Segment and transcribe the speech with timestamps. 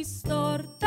[0.00, 0.79] istor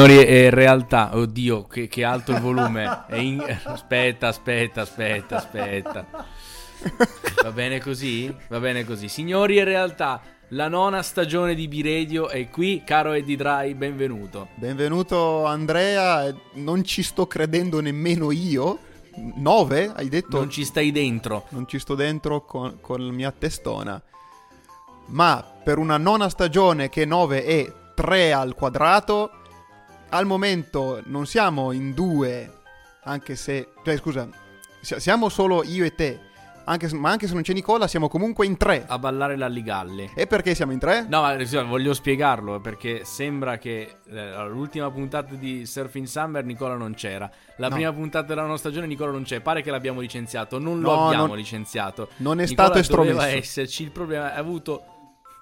[0.00, 3.04] Signori, è realtà, oddio, che, che alto il volume.
[3.10, 6.06] In- Aspetta, aspetta, aspetta, aspetta.
[7.42, 8.34] Va bene così?
[8.48, 9.08] Va bene così.
[9.08, 12.82] Signori, in realtà, la nona stagione di B-Radio è qui.
[12.82, 14.48] Caro Eddie Dry, benvenuto.
[14.54, 18.78] Benvenuto Andrea, eh, non ci sto credendo nemmeno io.
[19.16, 20.38] 9, hai detto?
[20.38, 21.44] Non ci stai dentro.
[21.50, 24.02] Non ci sto dentro con, con la mia testona.
[25.08, 29.32] Ma per una nona stagione che 9 è 3 al quadrato,
[30.10, 32.58] al momento non siamo in due,
[33.04, 33.68] anche se...
[33.84, 34.28] Cioè scusa,
[34.80, 36.20] si- siamo solo io e te,
[36.64, 38.84] anche se- ma anche se non c'è Nicola siamo comunque in tre.
[38.86, 40.10] A ballare l'alligalle.
[40.14, 41.06] E perché siamo in tre?
[41.08, 46.74] No, ma scusa, voglio spiegarlo perché sembra che eh, l'ultima puntata di Surfing Summer Nicola
[46.76, 47.28] non c'era.
[47.56, 47.74] La No.
[47.74, 49.40] prima puntata della nuova stagione Nicola non c'è.
[49.40, 50.58] Pare che l'abbiamo licenziato.
[50.58, 52.08] Non lo No, abbiamo non- licenziato.
[52.18, 53.36] Non è Nicola stato doveva estromesso.
[53.38, 53.82] esserci.
[53.82, 54.84] Il problema ha avuto,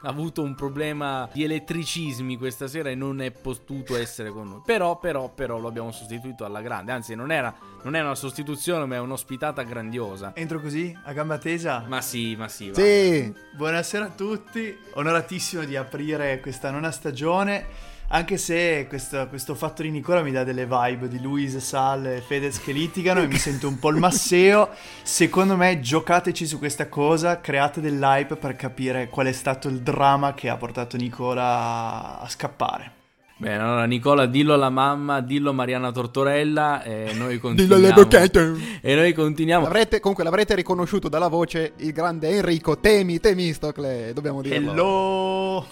[0.03, 4.63] ha avuto un problema di elettricismi questa sera e non è potuto essere con noi.
[4.65, 6.93] Però, però, però lo abbiamo sostituito alla grande.
[6.93, 10.33] Anzi, non era, non è una sostituzione, ma è un'ospitata grandiosa.
[10.35, 11.85] Entro così, a gamba tesa.
[11.89, 12.69] Ma sì, ma sì.
[12.69, 12.75] va.
[12.75, 17.67] Sì, Buonasera a tutti, onoratissimo di aprire questa nona stagione,
[18.11, 22.23] anche se questo, questo fatto di Nicola mi dà delle vibe di Luis, Sal e
[22.27, 24.71] Fedez che litigano e mi sento un po' il masseo.
[25.03, 30.33] Secondo me giocateci su questa cosa, create dell'hype per capire qual è stato il dramma
[30.33, 32.93] che ha portato Nicola a, scappare.
[33.37, 37.75] Bene, allora Nicola, dillo alla mamma, dillo a Mariana Tortorella e noi dillo continuiamo.
[37.75, 38.57] all'avvocato.
[38.81, 39.65] E noi continuiamo.
[39.65, 44.73] L'avrete, comunque l'avrete riconosciuto dalla voce il grande Enrico Temi Temistocle, dobbiamo dirlo.
[44.73, 45.67] Hello!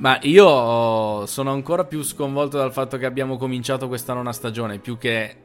[0.00, 4.96] Ma io sono ancora più sconvolto dal fatto che abbiamo cominciato questa nona stagione, più
[4.96, 5.38] che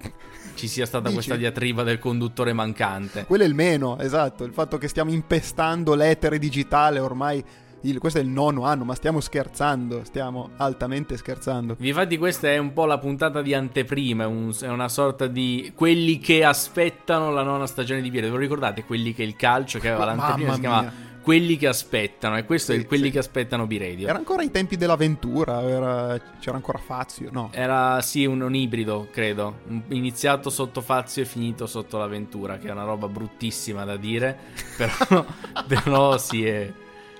[0.54, 1.16] ci sia stata Dici?
[1.16, 3.26] questa diatriba del conduttore mancante.
[3.26, 7.44] Quello è il meno, esatto, il fatto che stiamo impestando l'etere digitale ormai,
[7.82, 11.76] il- questo è il nono anno, ma stiamo scherzando, stiamo altamente scherzando.
[11.80, 15.74] Infatti questa è un po' la puntata di anteprima, è, un- è una sorta di
[15.76, 18.28] quelli che aspettano la nona stagione di Piede.
[18.28, 18.84] Ve lo ricordate?
[18.86, 21.12] Quelli che il calcio che aveva l'anteprima si chiamava.
[21.24, 23.12] Quelli che aspettano e questo Sì, è quelli sì.
[23.12, 24.08] che aspettano B-Radio.
[24.10, 27.50] Era ancora i tempi dell'avventura, era- c'era ancora Fazio, no?
[27.54, 29.60] Era sì un, un ibrido, credo.
[29.90, 34.38] Iniziato sotto Fazio e finito sotto l'avventura, che è una roba bruttissima da dire.
[34.78, 35.26] Però,
[35.68, 36.72] però sì, è,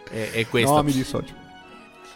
[0.10, 0.76] è, è questo.
[0.76, 1.34] No, mi dissocio.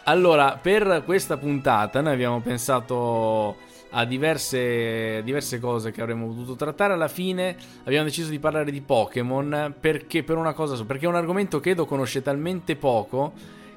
[0.04, 3.56] Allora, per questa puntata noi abbiamo pensato
[3.90, 6.92] a diverse, diverse cose che avremmo potuto trattare.
[6.92, 11.14] Alla fine abbiamo deciso di parlare di Pokémon perché per una cosa, perché è un
[11.16, 13.32] argomento che Edo conosce talmente poco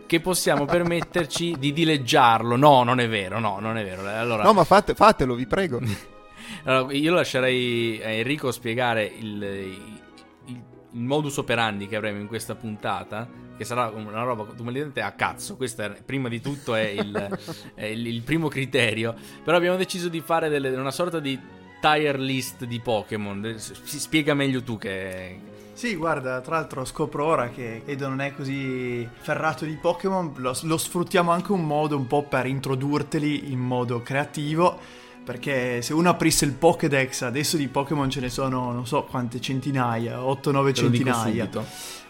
[0.06, 2.56] che possiamo permetterci di dileggiarlo.
[2.56, 4.08] No, non è vero, no, non è vero.
[4.08, 5.80] Allora, No, ma fate- fatelo, vi prego.
[6.66, 10.00] allora, io lascerei a Enrico spiegare il, il-
[10.48, 13.26] il modus operandi che avremo in questa puntata,
[13.62, 15.56] che sarà una roba completamente a cazzo.
[15.56, 17.38] Questo è, prima di tutto è il,
[17.76, 19.14] è il- il primo criterio.
[19.44, 21.40] Però abbiamo deciso di fare delle- una sorta di
[21.80, 23.56] tier list di Pokémon.
[23.58, 25.40] Si spiega meglio tu che...
[25.74, 30.56] Sì, guarda, tra l'altro scopro ora che Edo non è così ferrato di Pokémon, lo,
[30.64, 34.78] lo sfruttiamo anche un modo un po' per introdurteli in modo creativo,
[35.24, 39.40] perché se uno aprisse il Pokédex, adesso di Pokémon ce ne sono non so quante
[39.40, 41.50] centinaia, 8-9 Te lo dico centinaia.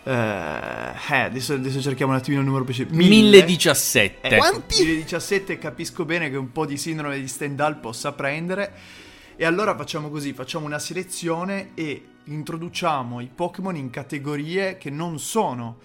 [0.04, 0.10] Subito.
[0.10, 2.90] Eh, adesso, adesso cerchiamo un attimino il numero preciso.
[2.92, 4.28] 1017.
[4.28, 4.84] Eh, Quanti?
[4.84, 8.74] 17 capisco bene che un po' di sindrome di Stendhal possa prendere.
[9.36, 15.20] E allora facciamo così, facciamo una selezione e introduciamo i Pokémon in categorie che non
[15.20, 15.80] sono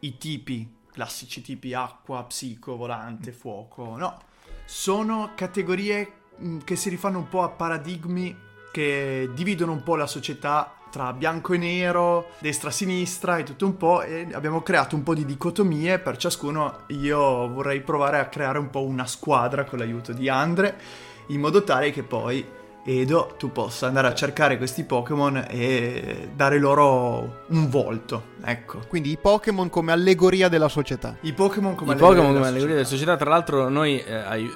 [0.00, 4.18] i tipi, classici tipi acqua, psico, volante, fuoco, no.
[4.66, 8.36] Sono categorie mh, che si rifanno un po' a paradigmi
[8.70, 14.02] che dividono un po' la società tra bianco e nero, destra-sinistra e tutto un po'
[14.02, 16.80] e abbiamo creato un po' di dicotomie per ciascuno.
[16.88, 20.76] Io vorrei provare a creare un po' una squadra con l'aiuto di Andre
[21.28, 22.44] in modo tale che poi
[22.82, 28.80] Edo tu possa andare a cercare questi Pokémon e dare loro un volto, ecco.
[28.88, 31.16] Quindi i Pokémon come allegoria della società.
[31.20, 34.50] I Pokémon come I Pokémon come allegoria della società, tra l'altro noi eh, ai-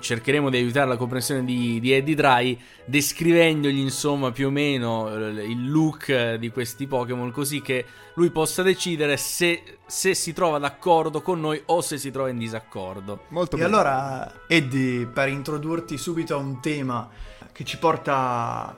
[0.00, 5.44] cercheremo di aiutare la comprensione di, di Eddie Dry descrivendogli insomma più o meno eh,
[5.44, 11.22] il look di questi Pokémon così che lui possa decidere se, se si trova d'accordo
[11.22, 13.24] con noi o se si trova in disaccordo.
[13.28, 13.70] Molto E bene.
[13.72, 17.08] allora, Eddie, per introdurti subito a un tema
[17.52, 18.76] che ci porta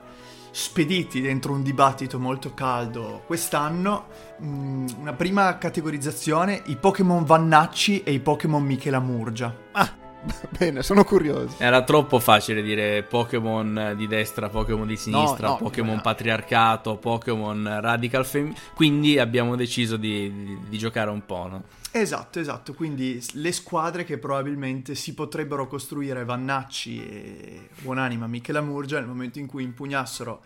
[0.55, 4.05] spediti dentro un dibattito molto caldo quest'anno,
[4.37, 9.55] mh, una prima categorizzazione, i Pokémon Vannacci e i Pokémon Michelamurgia.
[9.71, 9.91] Ah,
[10.57, 11.55] bene, sono curioso.
[11.57, 16.01] Era troppo facile dire Pokémon di destra, Pokémon di sinistra, no, Pokémon no.
[16.01, 18.53] patriarcato, Pokémon radical fem...
[18.73, 21.63] Quindi abbiamo deciso di, di- di giocare un po', no?
[21.91, 29.07] Esatto, esatto, quindi le squadre che probabilmente si potrebbero costruire Vannacci e Buonanima Michelamurgia nel
[29.07, 30.41] momento in cui impugnassero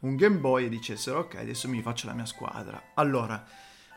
[0.00, 2.82] un Game Boy e dicessero ok, adesso mi faccio la mia squadra.
[2.94, 3.44] Allora,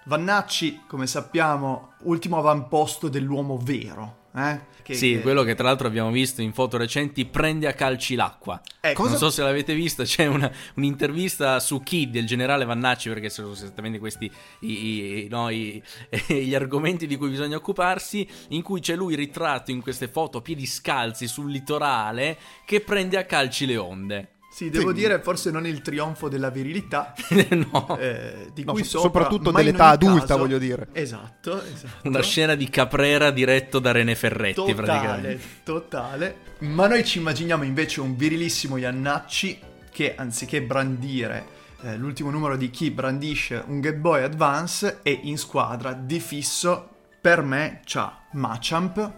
[0.04, 4.60] Vannacci, come sappiamo, ultimo avamposto dell'uomo vero, eh?
[4.84, 8.16] Che- sì, che- quello che tra l'altro abbiamo visto in foto recenti prende a calci
[8.16, 8.60] l'acqua.
[8.82, 13.30] Ecco, Non so se l'avete vista, c'è una- un'intervista su Kid del generale Vannacci, perché
[13.30, 14.32] sono esattamente questi
[14.62, 15.82] i- i- no, i-
[16.28, 20.42] gli argomenti di cui bisogna occuparsi, in cui c'è lui ritratto in queste foto a
[20.42, 24.30] piedi scalzi sul litorale che prende a calci le onde.
[24.52, 24.96] Sì, devo Sì.
[24.96, 27.14] dire forse non il trionfo della virilità,
[27.72, 30.88] no, eh, di No, cui so- sopra, soprattutto ma in dell'età adulta, caso- voglio dire.
[30.92, 32.08] Esatto, esatto.
[32.08, 35.40] una scena di Caprera diretto da René Ferretti totale, praticamente.
[35.64, 36.36] totale.
[36.60, 39.60] Ma noi ci immaginiamo invece un virilissimo Iannacci
[39.92, 45.38] che anziché brandire eh, l'ultimo numero di chi brandisce un Game Boy Advance e in
[45.38, 46.90] squadra di fisso
[47.22, 49.12] per me c'ha Machamp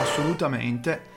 [0.00, 1.12] assolutamente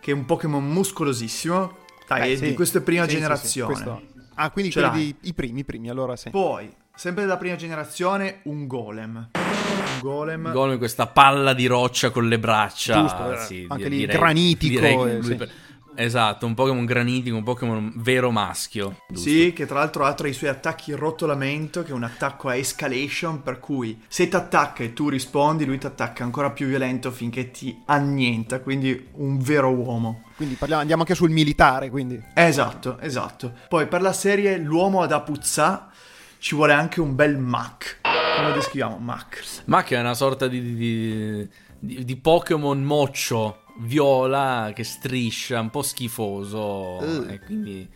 [0.00, 2.44] che è un Pokémon muscolosissimo dai, Eh, è sì.
[2.48, 3.72] di questa prima Sì, sì, sì, generazione.
[3.72, 4.02] questo-
[4.38, 6.28] Ah, quindi di- i primi, i primi, allora sì.
[6.30, 9.30] Poi, sempre della prima generazione, un Golem.
[9.32, 10.52] Un Golem.
[10.52, 13.00] Golem questa palla di roccia con le braccia.
[13.00, 15.34] Giusto, eh, sì, anche di- lì direi- granitico, direi eh, lui sì.
[15.36, 15.50] per-
[15.96, 19.00] Esatto, un Pokémon granitico, un Pokémon vero maschio.
[19.08, 19.28] giusto?
[19.28, 22.48] Sì, che tra l'altro ha tra i suoi attacchi il rotolamento, che è un attacco
[22.48, 26.66] a escalation, per cui se ti attacca e tu rispondi, lui ti attacca ancora più
[26.66, 30.22] violento finché ti annienta, quindi un vero uomo.
[30.36, 32.22] Quindi parliamo, andiamo anche sul militare, quindi.
[32.34, 33.52] Esatto, esatto.
[33.68, 35.88] Poi per la serie L'uomo ad Apuzza
[36.38, 38.00] ci vuole anche un bel Mac.
[38.36, 38.98] Come lo descriviamo?
[38.98, 39.42] Mac.
[39.64, 45.70] Ma che è una sorta di, di- di- di Pokémon moccio viola che striscia, un
[45.70, 47.00] po' schifoso.
[47.28, 47.34] Eh.
[47.34, 47.88] E quindi,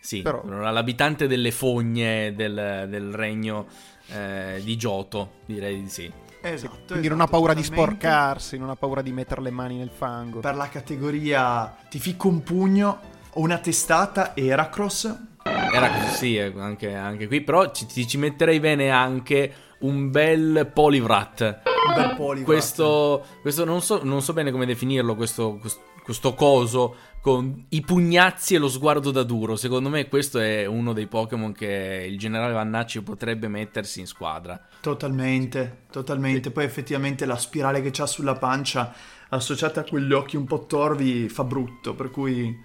[0.00, 3.66] sì, Però- l'abitante delle fogne del, del regno
[4.08, 6.10] eh, di Giotto, direi di sì.
[6.42, 6.74] Esatto.
[6.88, 7.94] Quindi non esatto, ha paura di totalmente.
[7.96, 10.40] sporcarsi, non ha paura di mettere le mani nel fango.
[10.40, 13.00] Per la categoria ti ficco un pugno,
[13.34, 15.12] una testata Heracross.
[15.42, 17.40] Era così, sì, eh, anche, anche qui.
[17.40, 21.62] Però ci- ci metterei bene anche un bel Poliwrath.
[21.88, 22.44] Un bel Poliwrath.
[22.44, 27.80] Questo, questo non, so, non so bene come definirlo, questo, questo, questo coso con i
[27.80, 29.56] pugnazzi e lo sguardo da duro.
[29.56, 34.60] Secondo me questo è uno dei Pokémon che il generale Vannacci potrebbe mettersi in squadra.
[34.80, 36.52] Totalmente, totalmente.
[36.52, 38.94] Poi effettivamente la spirale che c'ha sulla pancia
[39.30, 42.56] associata a quegli occhi un po' torvi fa brutto, per cui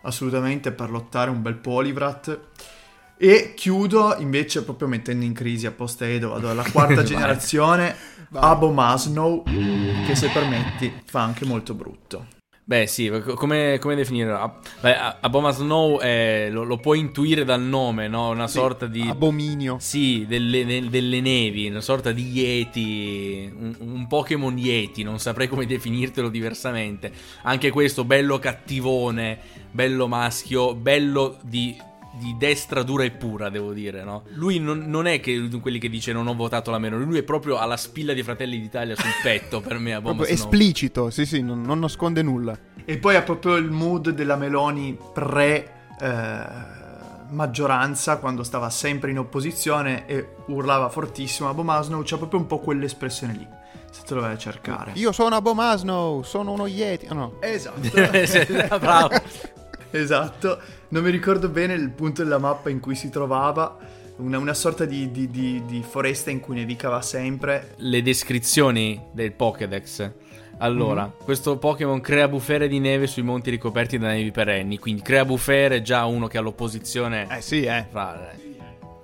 [0.00, 2.40] assolutamente per lottare un bel Poliwrath.
[3.20, 7.94] E chiudo invece proprio mettendo in crisi apposta Edo, vado alla quarta generazione,
[8.30, 8.42] Vai.
[8.42, 9.42] Abomasnow,
[10.06, 12.26] che se permetti fa anche molto brutto.
[12.68, 14.36] Beh, sì, co- come, come definirlo?
[14.82, 18.28] A- Aboma Snow è- lo, lo puoi intuire dal nome, no?
[18.28, 19.00] Una sorta di.
[19.08, 19.78] Abominio.
[19.80, 25.64] Sì, delle, delle nevi, una sorta di Yeti, un, un Pokémon Yeti, non saprei come
[25.64, 27.10] definirtelo diversamente.
[27.44, 29.38] Anche questo bello cattivone,
[29.70, 31.74] bello maschio, bello di,
[32.18, 34.24] di destra dura e pura, devo dire, no?
[34.34, 37.18] Lui non, non è che di quelli che dice non ho votato la meno, lui
[37.18, 40.50] è proprio alla spilla di Fratelli d'Italia sul petto per me, Aboma Proprio Snow.
[40.50, 42.58] esplicito, sì, sì, non, non nasconde nulla.
[42.84, 46.46] E poi ha proprio il mood della Meloni pre eh,
[47.30, 51.48] maggioranza, quando stava sempre in opposizione e urlava fortissimo.
[51.48, 53.46] Abomasnow c'ha proprio un po' quell'espressione lì,
[53.90, 54.92] se te lo vai a cercare.
[54.94, 57.06] Io sono Abomasnow, sono uno Yeti.
[57.06, 57.34] Ah, no.
[57.40, 57.80] Esatto.
[58.78, 59.10] Bravo.
[59.90, 60.58] esatto.
[60.88, 63.76] Non mi ricordo bene il punto della mappa in cui si trovava.
[64.16, 67.74] Una, una sorta di, di- di- di foresta in cui nevicava sempre.
[67.76, 70.10] le descrizioni del Pokédex
[70.60, 71.12] Allora, Mhm.
[71.24, 74.76] questo Pokémon crea bufere di neve sui monti ricoperti da nevi perenni.
[74.78, 77.28] Quindi crea bufere già uno che ha l'opposizione.
[77.30, 77.86] Eh sì, eh.
[77.88, 78.32] fra-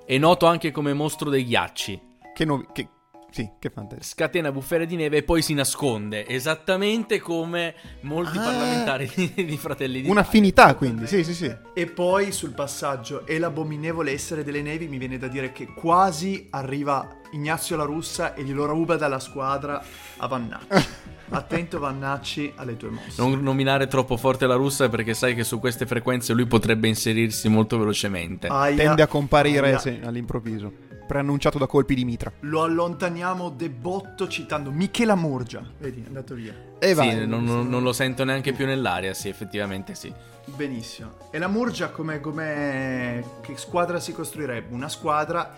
[0.04, 2.00] È noto anche come mostro dei ghiacci.
[2.34, 2.88] Che, nuovi- che...
[3.34, 4.04] Sì, che fantasia.
[4.04, 6.24] Scatena bufere di neve e poi si nasconde.
[6.24, 8.42] Esattamente come molti Ah.
[8.42, 11.52] parlamentari di, di Fratelli di Un'affinità, quindi, sì, sì, sì.
[11.74, 16.46] E poi sul passaggio e l'abominevole essere delle nevi mi viene da dire che quasi
[16.50, 19.82] arriva Ignazio La Russa e glielo ruba dalla squadra
[20.18, 20.66] a Vannacci.
[21.30, 23.20] Attento Vannacci alle tue mosse.
[23.20, 27.48] Non nominare troppo forte la russa perché sai che su queste frequenze lui potrebbe inserirsi
[27.48, 28.46] molto velocemente.
[28.46, 29.78] Aia, Tende a comparire aia.
[29.78, 30.70] sì, all'improvviso.
[31.06, 32.32] Preannunciato da colpi di mitra.
[32.40, 35.62] Lo allontaniamo de botto citando Michela Murgia.
[35.78, 36.54] Vedi, è andato via.
[36.78, 37.26] E Sì, vai.
[37.26, 40.12] non, non- non lo sento neanche più nell'aria, sì, effettivamente sì.
[40.46, 41.12] Benissimo.
[41.30, 44.74] E la Murgia come, come- che squadra si costruirebbe?
[44.74, 45.54] Una squadra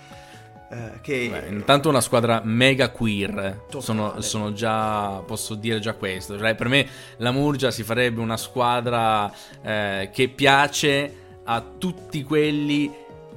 [0.69, 1.29] eh, che...
[1.31, 3.67] Beh, intanto una squadra mega queer.
[3.79, 5.19] Sono, sono già.
[5.27, 6.37] Posso dire già questo.
[6.39, 6.87] Cioè, per me
[7.19, 12.93] la Murgia si farebbe una squadra eh, che piace a tutti quelli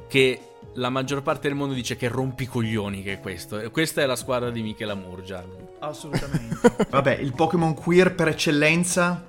[0.08, 0.42] che
[0.80, 3.04] la maggior parte del mondo dice che rompi i coglioni.
[3.04, 3.60] Che è questo.
[3.60, 5.44] E Questa è la squadra di Michela Murgia.
[5.80, 6.58] Assolutamente.
[6.90, 9.28] Vabbè, il Pokémon queer per eccellenza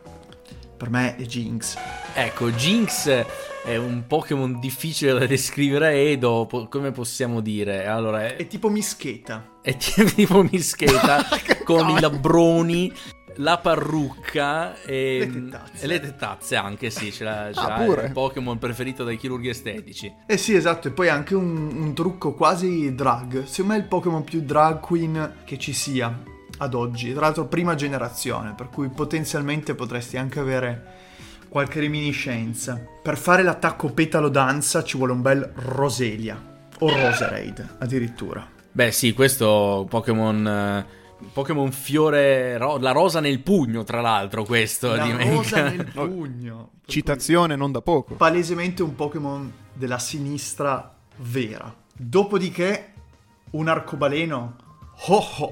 [0.80, 1.76] per me è Jinx.
[2.14, 3.26] Ecco, Jinx
[3.64, 6.46] è un Pokémon difficile da descrivere a Edo.
[6.46, 7.86] po- come possiamo dire?
[7.86, 9.58] Allora, è, È tipo Mischeta.
[9.60, 11.22] È tipo mischeta
[11.64, 12.90] con i labbroni,
[13.36, 15.84] la parrucca e Le tettazze.
[15.84, 20.12] e le tettazze anche, sì, ce l'ha, ce Ah, il Pokémon preferito dai chirurghi estetici.
[20.26, 23.44] Eh sì, esatto, e poi anche un, un trucco quasi drag.
[23.44, 26.22] Secondo me è il Pokémon più drag queen che ci sia
[26.58, 27.12] ad oggi.
[27.12, 30.84] Tra l'altro prima generazione, per cui potenzialmente potresti anche avere
[31.48, 32.80] qualche reminiscenza.
[33.02, 36.40] Per fare l'attacco petalo danza ci vuole un bel Roselia
[36.78, 38.46] o Roserade addirittura.
[38.72, 40.86] Beh, sì, questo Pokémon eh,
[41.32, 46.70] Pokémon fiore ro- la rosa nel pugno, tra l'altro, questo La di rosa nel pugno.
[46.86, 48.14] Citazione non da poco.
[48.14, 51.72] Palesemente un Pokémon della sinistra vera.
[51.96, 52.92] Dopodiché
[53.52, 54.56] un arcobaleno.
[55.06, 55.50] Ho ho.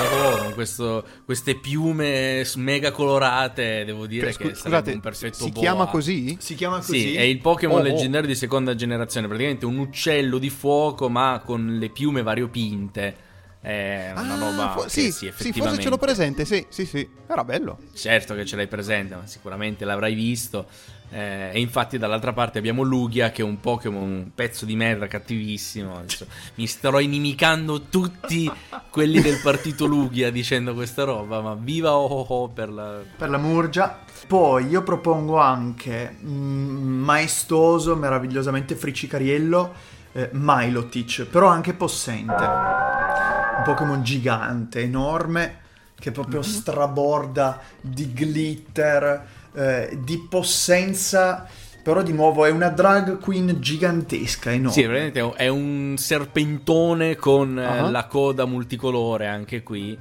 [0.00, 5.50] Oh, questo- queste piume mega colorate, devo dire Scu- che sarebbe scusate, un perfetto si
[5.50, 5.60] boa.
[5.62, 6.36] chiama così?
[6.40, 7.00] Si chiama così?
[7.00, 7.82] Sì, è il Pokémon Oh, oh.
[7.82, 13.16] leggendario di seconda generazione, praticamente un uccello di fuoco ma con le piume variopinte.
[13.60, 15.60] È una Ah, roba fo- che sì, sì, sì, effettivamente.
[15.68, 17.08] forse ce l'ho presente, sì, sì, sì.
[17.26, 17.78] Era bello.
[17.94, 20.66] Certo che ce l'hai presente, ma sicuramente l'avrai visto.
[21.10, 25.06] Eh, e infatti dall'altra parte abbiamo Lugia che è un Pokémon, un pezzo di merda
[25.08, 25.96] cattivissimo.
[25.98, 28.48] Adesso mi starò inimicando tutti
[28.90, 33.00] quelli del partito Lugia dicendo questa roba, ma viva oh oh oh per la...
[33.16, 34.00] Per la Murgia.
[34.26, 39.74] Poi io propongo anche mm, maestoso, meravigliosamente friccicariello,
[40.12, 42.87] eh, Milotic, però anche possente.
[43.58, 45.56] Un Pokémon gigante, enorme,
[45.98, 51.46] che proprio straborda di glitter, eh, di possenza.
[51.82, 54.72] Però di nuovo è una drag queen gigantesca, enorme.
[54.72, 57.88] Sì, veramente è un- serpentone con Ah.
[57.88, 59.98] la coda multicolore anche qui.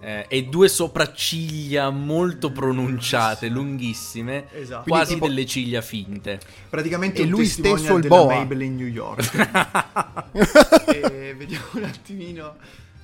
[0.00, 4.88] Eh, e due sopracciglia molto pronunciate, lunghissime, Esatto.
[4.88, 6.40] quasi tipo- delle ciglia finte.
[6.68, 8.34] Praticamente E un lui stesso il boa.
[8.36, 9.48] Maybelline New York.
[10.86, 12.56] e vediamo un attimino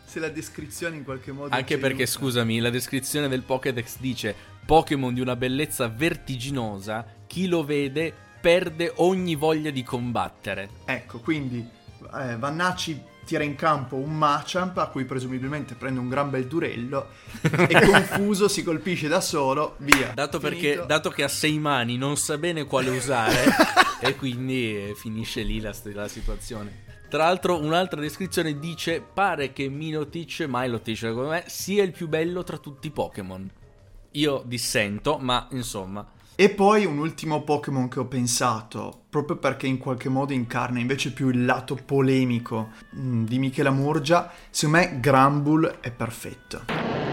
[0.05, 2.11] se la descrizione in qualche modo Anche perché, aiuta.
[2.19, 4.35] scusami, la descrizione del Pokédex dice
[4.65, 10.69] Pokémon di una bellezza vertiginosa, chi lo vede perde ogni voglia di combattere.
[10.85, 11.59] Ecco, quindi
[12.15, 17.09] eh, Vannacci tira in campo un Machamp a cui presumibilmente prende un gran bel durello
[17.42, 20.12] e confuso si colpisce da solo, via.
[20.14, 23.45] Dato, perché, dato che ha sei mani non sa bene quale usare
[24.00, 26.85] e quindi eh, finisce lì la, la situazione.
[27.09, 32.45] Tra l'altro un'altra descrizione dice pare che Milotic, Milotic secondo me, sia il più bello
[32.45, 33.50] tra tutti i Pokémon.
[34.12, 36.14] Io dissento, ma insomma...
[36.38, 41.11] E poi un ultimo Pokémon che ho pensato, proprio perché in qualche modo incarna invece
[41.12, 46.61] più il lato polemico mh, di Michela Murgia, secondo me Granbull è perfetto.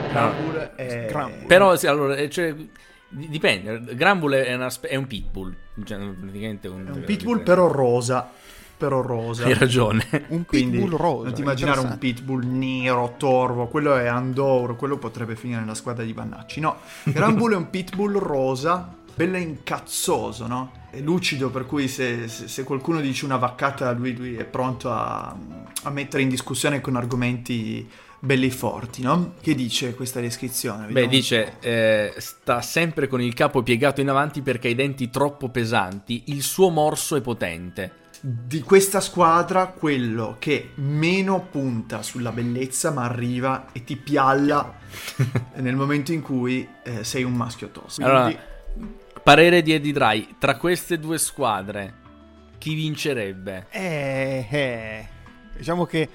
[0.10, 1.06] Granbull è...
[1.10, 1.46] Granbull.
[1.48, 3.96] Però sì, allora, eh, cioè, di- dipende.
[3.96, 5.56] Granbull è, una spe- è un pitbull.
[5.86, 8.30] Cioè, praticamente un, È un pitbull però rosa,
[8.76, 9.46] però rosa.
[9.46, 10.06] Hai ragione.
[10.28, 11.24] Un Quindi pitbull rosa.
[11.24, 16.04] non ti immaginare un pitbull nero, torvo, quello è Andor, quello potrebbe finire nella squadra
[16.04, 16.60] di Vannacci.
[16.60, 20.72] No, Granbull è un pitbull rosa, bello incazzoso, no?
[20.90, 24.92] È lucido, per cui se, se- se qualcuno dice una vaccata, lui, lui è pronto
[24.92, 25.36] a,
[25.84, 27.90] a mettere in discussione con argomenti
[28.20, 29.36] belli forti, no?
[29.42, 30.88] Che dice questa descrizione?
[30.90, 34.72] Beh, Vediamo un dice: eh, sta sempre con il capo piegato in avanti perché ha
[34.72, 36.24] i denti troppo pesanti.
[36.28, 37.98] Il suo morso è potente.
[38.26, 44.78] di questa squadra quello che meno punta sulla bellezza ma arriva e ti pialla
[45.56, 48.08] nel momento in cui eh, sei un maschio tosto.
[48.08, 48.42] Quindi, Allora,
[49.24, 51.94] parere di Eddie Dry, tra queste due squadre,
[52.58, 53.68] chi vincerebbe?
[53.70, 55.08] Eh, eh,
[55.56, 56.10] diciamo che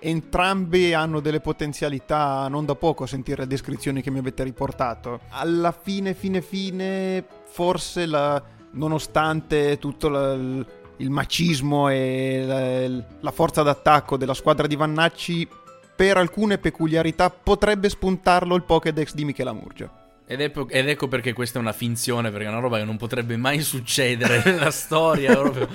[0.00, 5.20] entrambi hanno delle potenzialità non da poco a sentire le descrizioni che mi avete riportato.
[5.30, 13.62] Alla fine, fine, fine, forse la- nonostante tutto la- il, macismo e la, la forza
[13.62, 15.48] d'attacco della squadra di Vannacci,
[15.94, 19.90] per alcune peculiarità potrebbe spuntarlo il Pokédex di Michela Murgia.
[20.30, 22.98] Ed, è- ed ecco perché questa è una finzione, perché è una roba che non
[22.98, 25.34] potrebbe mai succedere nella storia.
[25.34, 25.66] proprio.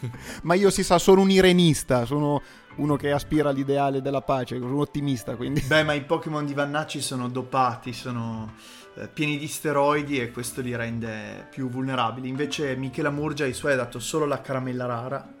[0.42, 2.42] Ma io si sa, sono un irenista, sono
[2.76, 5.62] uno che aspira all'ideale della pace, sono un ottimista, quindi...
[5.62, 8.52] Beh, ma i Pokémon di Vannacci sono dopati, sono
[8.96, 12.28] eh, pieni di steroidi e questo li rende più vulnerabili.
[12.28, 15.36] Invece Michela Murgia ai suoi ha dato solo la caramella rara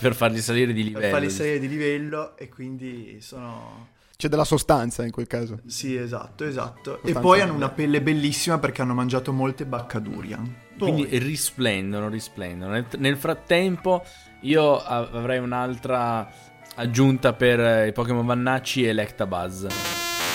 [0.00, 1.12] per farli salire di per livello.
[1.12, 3.90] farli salire di livello e quindi sono...
[4.22, 5.58] C'è della sostanza in quel caso.
[5.66, 6.92] Sì, esatto, esatto.
[6.92, 10.58] E Sostanza poi hanno una pelle bellissima perché hanno mangiato molte baccadurian.
[10.78, 12.70] Quindi Poi- risplendono, risplendono.
[12.70, 14.04] Nel, nel frattempo,
[14.42, 16.30] io avrei un'altra
[16.76, 19.66] aggiunta per eh, i Pokémon Vannacci Electabuzz.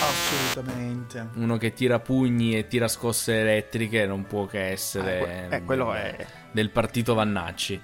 [0.01, 1.29] Assolutamente.
[1.35, 5.93] Uno che tira pugni e tira scosse elettriche non può che essere que- eh, quello
[5.93, 7.79] è- del partito Vannacci.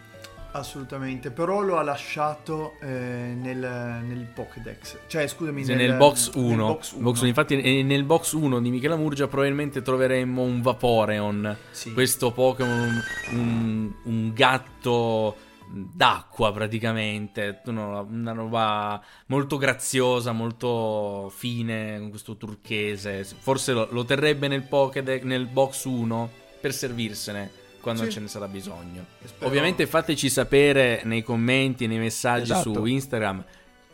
[0.56, 5.00] Assolutamente, però lo ha lasciato eh, nel, nel Pokédex.
[5.08, 8.60] Cioè, scusami, Se nel, box 1, nel box box uno, infatti eh, nel box 1
[8.62, 11.92] di Michela Murgia probabilmente troveremmo un Vaporeon, Sì.
[11.94, 15.38] questo Pokémon, un, un gatto
[15.72, 24.06] d'acqua praticamente, una, una roba molto graziosa, molto fine, con questo turchese, forse lo, lo
[24.06, 26.30] terrebbe nel Pokédex, nel box 1
[26.62, 28.12] per servirsene quando Sì.
[28.12, 29.06] ce ne sarà bisogno.
[29.26, 32.74] Spero- Ovviamente fateci sapere nei commenti, nei messaggi Esatto.
[32.74, 33.44] su Instagram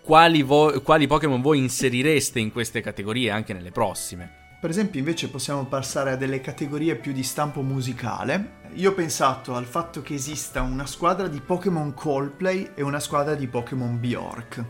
[0.03, 4.37] quali, vo- quali Pokémon voi inserireste in queste categorie anche nelle prossime.
[4.61, 8.57] Per esempio, invece possiamo passare a delle categorie più di stampo musicale.
[8.73, 13.33] Io ho pensato al fatto che esista una squadra di Pokémon Coldplay e una squadra
[13.35, 14.63] di Pokémon Bjork.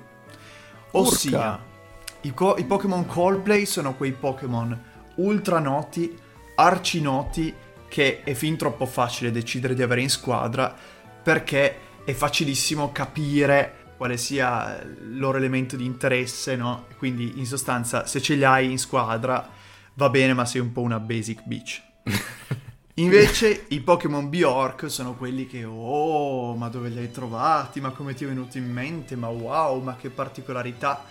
[0.92, 1.64] Ossia, Urca.
[2.22, 4.80] i, co- i Pokémon Coldplay sono quei Pokémon
[5.16, 6.16] ultra noti,
[6.56, 7.54] arcinoti,
[7.90, 10.74] che è fin troppo facile decidere di avere in squadra
[11.22, 16.86] perché è facilissimo capire quale sia il loro elemento di interesse, no?
[16.98, 19.46] Quindi in sostanza se ce li hai in squadra
[19.96, 21.84] va bene, ma sei un po' una basic bitch.
[22.96, 27.82] Invece i Pokémon Bjork sono quelli che, oh, ma dove li hai trovati?
[27.82, 29.16] Ma come ti è venuto in mente?
[29.16, 31.06] Ma wow, ma che particolarità.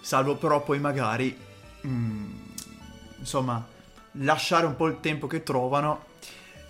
[0.00, 1.36] Salvo però poi magari,
[1.86, 2.30] mm,
[3.18, 3.64] insomma,
[4.12, 6.04] lasciare un po' il tempo che trovano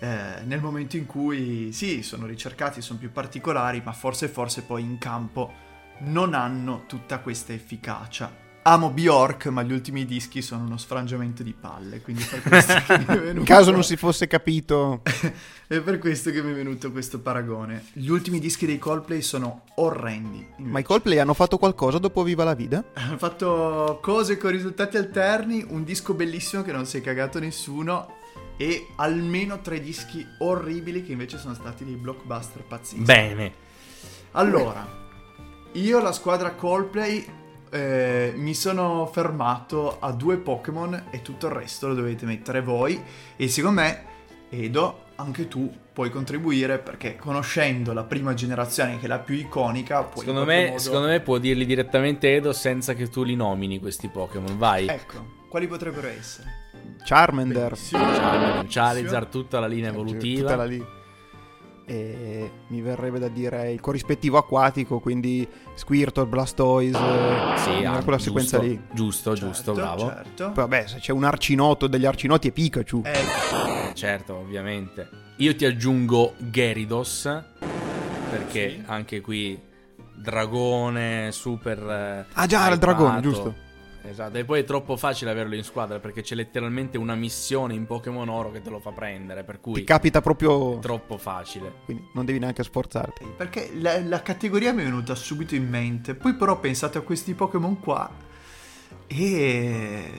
[0.03, 4.81] eh, nel momento in cui, sì, sono ricercati, sono più particolari, ma forse, forse poi
[4.81, 5.53] in campo
[5.99, 8.39] non hanno tutta questa efficacia.
[8.63, 12.97] Amo Bjork, ma gli ultimi dischi sono uno sfrangiamento di palle, quindi per questo che
[12.97, 13.39] mi è venuto...
[13.39, 15.03] In caso non si fosse capito,
[15.67, 17.85] È per questo che mi è venuto questo paragone.
[17.93, 20.47] Gli ultimi dischi dei Coldplay sono orrendi.
[20.57, 22.83] ma i Coldplay hanno fatto qualcosa dopo Viva la Vida?
[22.93, 28.15] Hanno fatto cose con risultati alterni, un disco bellissimo che non si è cagato nessuno
[28.61, 33.03] e almeno tre dischi orribili che invece sono stati dei blockbuster pazzeschi.
[33.03, 33.53] Bene.
[34.33, 34.87] Allora,
[35.71, 37.25] io la squadra Coldplay
[37.71, 43.01] eh, mi sono fermato a due Pokémon e tutto il resto lo dovete mettere voi
[43.35, 44.05] e secondo me,
[44.51, 50.03] Edo, anche tu puoi contribuire perché conoscendo la prima generazione che è la più iconica,
[50.03, 53.79] puoi Secondo me, modo- secondo me può dirli direttamente Edo senza che tu li nomini
[53.79, 54.55] questi Pokémon.
[54.59, 54.85] Vai.
[54.85, 56.60] Ecco, quali potrebbero essere?
[57.03, 57.69] Charmander.
[57.73, 58.03] Benissimo.
[58.03, 60.41] Charizard, Charizard, tutta la linea evolutiva.
[60.41, 60.85] Tutta la lì.
[61.83, 66.97] E mi verrebbe da dire il corrispettivo acquatico, quindi Squirtle, Blastoise,
[67.57, 68.81] Sì, eh, ah, quella sequenza giusto, lì.
[68.93, 70.07] Giusto, Certo, giusto, bravo.
[70.07, 70.45] Certo.
[70.45, 73.01] Poi vabbè, se c'è un arcinoto degli arcinoti è Pikachu.
[73.03, 75.09] Ecco, Eh, certo, ovviamente.
[75.37, 77.43] Io ti aggiungo Gyarados
[78.29, 78.83] perché Sì.
[78.85, 79.59] anche qui
[80.15, 83.55] dragone super eh, Ah, già, il dragone, giusto.
[84.03, 87.85] Esatto, e poi è troppo facile averlo in squadra perché c'è letteralmente una missione in
[87.85, 90.77] Pokémon Oro che te lo fa prendere, per cui Ti capita proprio...
[90.77, 91.71] è troppo facile.
[91.85, 93.25] Quindi non devi neanche sforzarti.
[93.37, 96.15] perché la, la categoria mi è venuta subito in mente.
[96.15, 98.09] Poi però ho pensato a questi Pokémon qua
[99.07, 100.11] e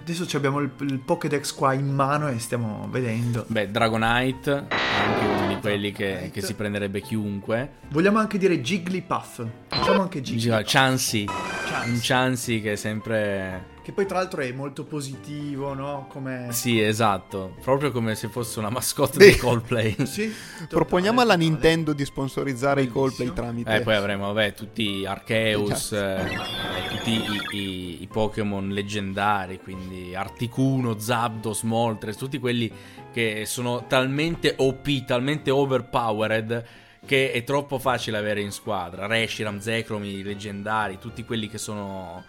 [0.00, 3.44] adesso abbiamo il, il Pokédex qua in mano e stiamo vedendo.
[3.46, 7.72] Beh, Dragonite, anche uno di quelli che, che si prenderebbe chiunque.
[7.88, 9.44] Vogliamo anche dire Jigglypuff.
[9.68, 10.70] Diciamo anche Jigglypuff.
[10.70, 11.90] Chansey, Chansey.
[11.92, 13.78] un Chansey che è sempre...
[13.82, 16.06] Che poi tra l'altro è molto positivo, no?
[16.10, 16.48] Come...
[16.50, 19.30] Sì, esatto, proprio come se fosse una mascotte Beh.
[19.32, 19.96] di Coldplay.
[20.06, 20.30] Sì,
[20.68, 21.44] Proponiamo totale, alla totale.
[21.44, 23.00] Nintendo di sponsorizzare i Bellissimo.
[23.06, 23.74] Coldplay tramite.
[23.76, 26.32] Eh, poi avremo, vabbè, tutti Arceus, Esatto.
[26.32, 32.70] eh, tutti i, i- i Pokémon leggendari, quindi Articuno, Zapdos, Moltres, tutti quelli
[33.12, 36.64] che sono talmente OP, talmente overpowered
[37.06, 39.06] che è troppo facile avere in squadra.
[39.06, 42.22] Reshiram, Zekrom, i leggendari, tutti quelli che sono...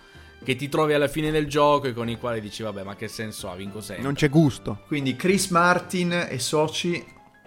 [0.44, 3.08] che ti trovi alla fine del gioco e con i quali dici, vabbè, ma che
[3.08, 4.04] senso ha, vinco sempre.
[4.04, 4.84] Non c'è gusto.
[4.88, 7.04] Quindi Chris Martin e soci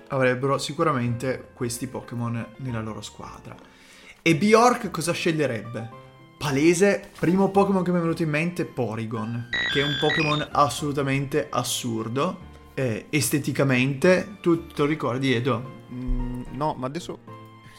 [0.08, 3.56] avrebbero sicuramente questi Pokémon nella loro squadra.
[4.22, 6.02] E Bjork cosa sceglierebbe?
[6.38, 11.48] Palese, primo Pokémon che mi è venuto in mente, Porygon, che è un Pokémon assolutamente
[11.50, 12.52] assurdo.
[12.74, 15.82] eh, esteticamente, tu te lo ricordi, Edo?
[15.92, 17.33] Mm, no, ma adesso...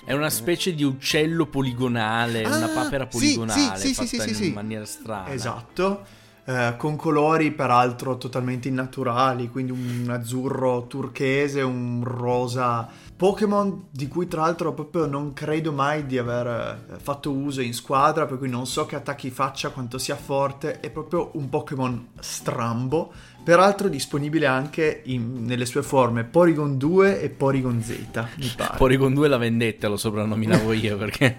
[0.06, 4.24] È una specie di uccello poligonale, una Ah, papera sì, poligonale, sì, sì, sì, fatta
[4.24, 4.52] sì, in sì.
[4.52, 5.32] maniera strana.
[5.34, 6.06] Esatto,
[6.46, 12.88] eh, con colori peraltro totalmente innaturali, quindi un azzurro turchese, un rosa.
[13.18, 17.74] Pokémon di cui tra l'altro proprio non credo mai di aver eh, fatto uso in
[17.74, 22.10] squadra, per cui non so che attacchi faccia, quanto sia forte, è proprio un Pokémon
[22.20, 23.12] strambo,
[23.46, 27.90] peraltro disponibile anche in- nelle sue forme Porygon 2 e Porygon Z,
[28.38, 28.76] mi pare.
[28.76, 31.38] Porygon 2 la vendetta lo soprannominavo io perché...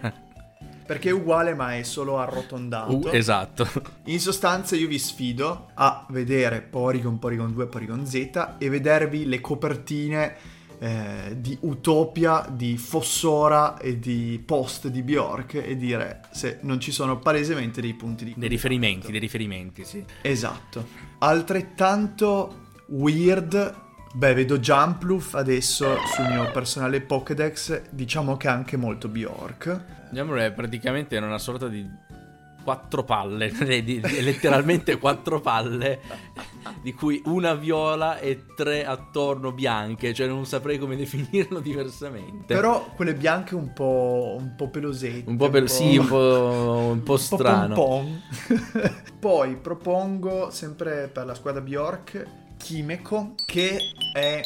[0.86, 2.94] perché è uguale ma è solo arrotondato.
[2.94, 3.68] Uh, esatto.
[4.04, 9.40] In sostanza io vi sfido a vedere Porygon, Porygon 2, Porygon Z e vedervi le
[9.40, 10.36] copertine
[10.78, 16.92] eh, di Utopia, di Fossora e di Post di Bjork e dire se non ci
[16.92, 20.04] sono palesemente dei punti di Dei riferimenti, dei riferimenti, sì.
[20.22, 21.05] Esatto.
[21.18, 23.74] Altrettanto weird,
[24.14, 30.08] beh vedo Jumpluff adesso sul mio personale Pokédex, diciamo che è anche molto Bjork.
[30.10, 31.84] Diciamo che praticamente è una sorta di
[32.66, 36.00] quattro palle, letteralmente quattro palle,
[36.82, 42.52] di cui una viola e tre attorno bianche, cioè non saprei come definirlo diversamente.
[42.52, 45.30] Però quelle bianche un po', un po' pelosette.
[45.30, 47.74] un po' per sì, un po', un po' strano.
[47.74, 48.20] pom.
[49.20, 52.26] Poi propongo sempre per la squadra Bjork
[52.56, 53.78] Kimeko, che
[54.12, 54.40] è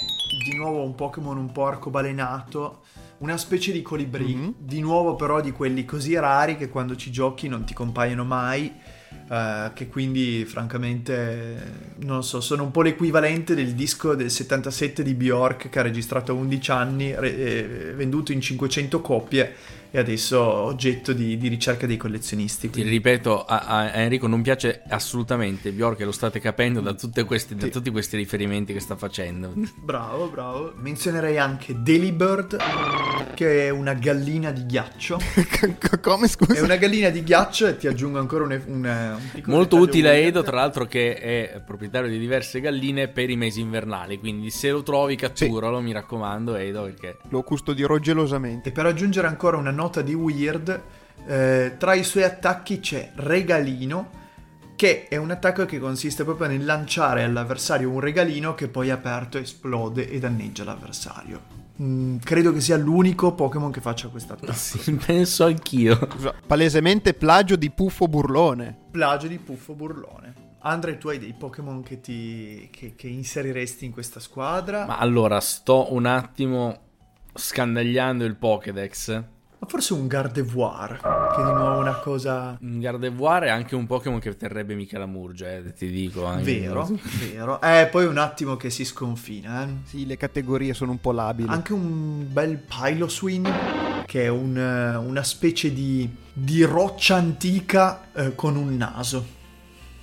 [0.45, 2.83] di nuovo un Pokémon un po' arcobalenato,
[3.21, 4.55] una specie di colibrì, Mhm.
[4.59, 8.73] di nuovo però di quelli così rari che quando ci giochi non ti compaiono mai.
[9.31, 15.05] Eh, che quindi francamente non lo so sono un po' l'equivalente del disco del 77
[15.05, 19.55] di Bjork che ha registrato a 11 anni re- eh, venduto in 500 copie
[19.93, 24.41] e adesso oggetto di, di ricerca dei collezionisti Ti quindi- ripeto, a, a Enrico non
[24.41, 27.71] piace assolutamente Bjork, e lo state capendo da, tutte queste- da Sì.
[27.73, 29.53] tutti questi riferimenti che sta facendo.
[29.83, 30.75] Bravo, bravo.
[30.77, 32.57] Menzionerei anche Delibird,
[33.35, 35.19] che è una gallina di ghiaccio.
[36.01, 36.55] Come scusa?
[36.55, 38.83] È una gallina di ghiaccio e ti aggiungo ancora un, un,
[39.17, 40.13] piccolo Molto utile a.
[40.13, 44.19] Edo, tra l'altro, che è proprietario di diverse galline per i mesi invernali.
[44.19, 45.81] Quindi, se lo trovi, catturalo.
[45.81, 48.69] Mi raccomando, Edo, perché Lo custodirò gelosamente.
[48.69, 50.83] E per aggiungere ancora una nota di weird,
[51.27, 54.19] eh, tra i suoi attacchi c'è Regalino,
[54.77, 59.37] che è un attacco che consiste proprio nel lanciare all'avversario un regalino che poi aperto
[59.37, 61.60] esplode e danneggia l'avversario.
[61.81, 64.53] Mm, credo che sia l'unico Pokémon che faccia questo attacco.
[64.59, 65.99] sì, penso anch'io.
[66.47, 68.77] Palesemente plagio di Puffo Burlone.
[68.91, 70.49] Plagio di Puffo Burlone.
[70.63, 74.85] Andre, tu hai dei Pokémon che, ti, che, che inseriresti in questa squadra?
[74.85, 76.79] Ma allora, sto un attimo
[77.33, 79.25] scandagliando il Pokédex.
[79.63, 82.57] Ma forse un Gardevoir, che è di nuovo una cosa...
[82.63, 86.25] Un Gardevoir è anche un Pokémon che terrebbe Michela Murgia, eh, ti dico.
[86.25, 86.61] Anche.
[86.61, 86.89] Vero,
[87.31, 87.61] vero.
[87.61, 89.69] Eh, poi un attimo che si sconfina, eh.
[89.85, 91.51] Sì, le categorie sono un po' labili.
[91.51, 98.35] Anche un bel Piloswing, che è un, eh, una specie di, di roccia antica eh,
[98.35, 99.27] con un naso.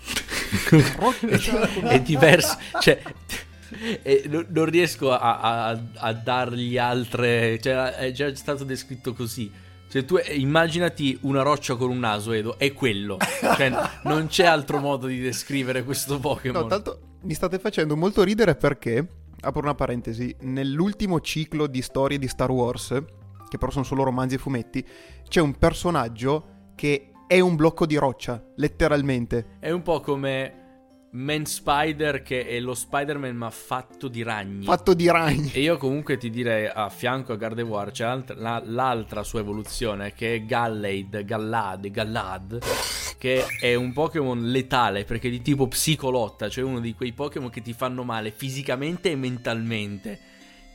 [0.69, 2.57] è, è diverso.
[2.79, 3.01] Cioè,
[4.01, 7.59] e non, non riesco a, a- a dargli altre.
[7.59, 9.51] Cioè, è già stato descritto così.
[9.89, 13.17] Cioè, tu eh, immaginati una roccia con un naso, Edo, è quello.
[13.19, 13.71] Cioè,
[14.03, 16.63] non c'è altro modo di descrivere questo Pokémon.
[16.63, 19.05] No, tanto mi state facendo molto ridere perché,
[19.41, 23.01] apro una parentesi, nell'ultimo ciclo di storie di Star Wars,
[23.49, 24.85] che però sono solo romanzi e fumetti,
[25.27, 29.57] c'è un personaggio che è un blocco di roccia, letteralmente.
[29.59, 30.66] È un po' come
[31.17, 34.65] Man Spider, che è lo Spider-Man ma fatto di ragni.
[34.65, 35.51] Fatto di ragni.
[35.51, 40.13] E io comunque ti direi a fianco a Gardevoir c'è l'altra, la- l'altra sua evoluzione
[40.13, 42.59] che è Gallade, Gallade, Gallad,
[43.17, 47.49] che è un Pokémon letale perché è di tipo psicolotta, cioè uno di quei Pokémon
[47.49, 50.19] che ti fanno male fisicamente e mentalmente.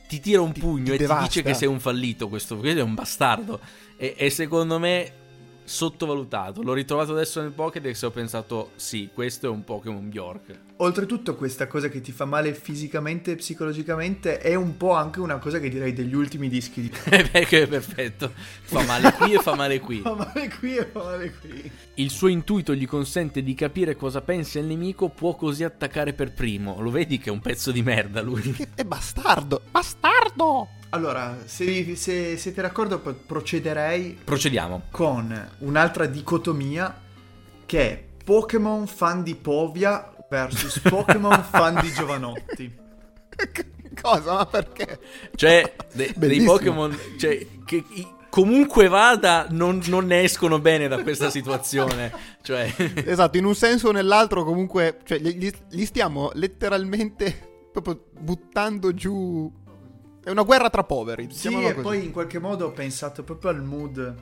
[0.07, 1.23] Ti tira un Ti- pugno ti e devasta.
[1.23, 3.59] ti dice che sei un fallito questo, questo è un bastardo.
[3.97, 5.11] E, e secondo me
[5.63, 6.61] sottovalutato.
[6.61, 10.59] L'ho ritrovato adesso nel Pokédex e ho pensato, sì, questo è un Pokémon Bjork.
[10.77, 15.37] Oltretutto questa cosa che ti fa male fisicamente e psicologicamente è un po' anche una
[15.37, 16.91] cosa che direi degli ultimi dischi di...
[17.09, 18.31] Perché è perfetto.
[18.35, 19.99] Fa male qui e fa male qui.
[20.03, 21.71] Fa male qui e fa male qui.
[21.95, 26.33] Il suo intuito gli consente di capire cosa pensa il nemico, può così attaccare per
[26.33, 26.81] primo.
[26.81, 28.51] Lo vedi che è un pezzo di merda lui?
[28.51, 29.61] Che è bastardo!
[29.71, 30.81] Bastardo!
[30.93, 34.83] Allora, se, se siete d'accordo procederei Procediamo.
[34.91, 36.95] con un'altra dicotomia
[37.65, 42.75] che è Pokémon fan di Povia versus Pokémon fan di Giovanotti.
[43.99, 44.33] Cosa?
[44.33, 44.99] Ma perché?
[45.35, 46.43] Cioè, de- dei.
[46.43, 52.11] Pokémon cioè, che i- comunque vada non, non ne escono bene da questa situazione.
[52.43, 52.71] Cioè,
[53.03, 59.51] Esatto, in un senso o nell'altro comunque, cioè, li- li stiamo letteralmente proprio buttando giù.
[60.23, 61.27] È una guerra tra poveri.
[61.31, 61.81] Sì, e così.
[61.81, 64.15] poi in qualche modo ho pensato proprio al mood.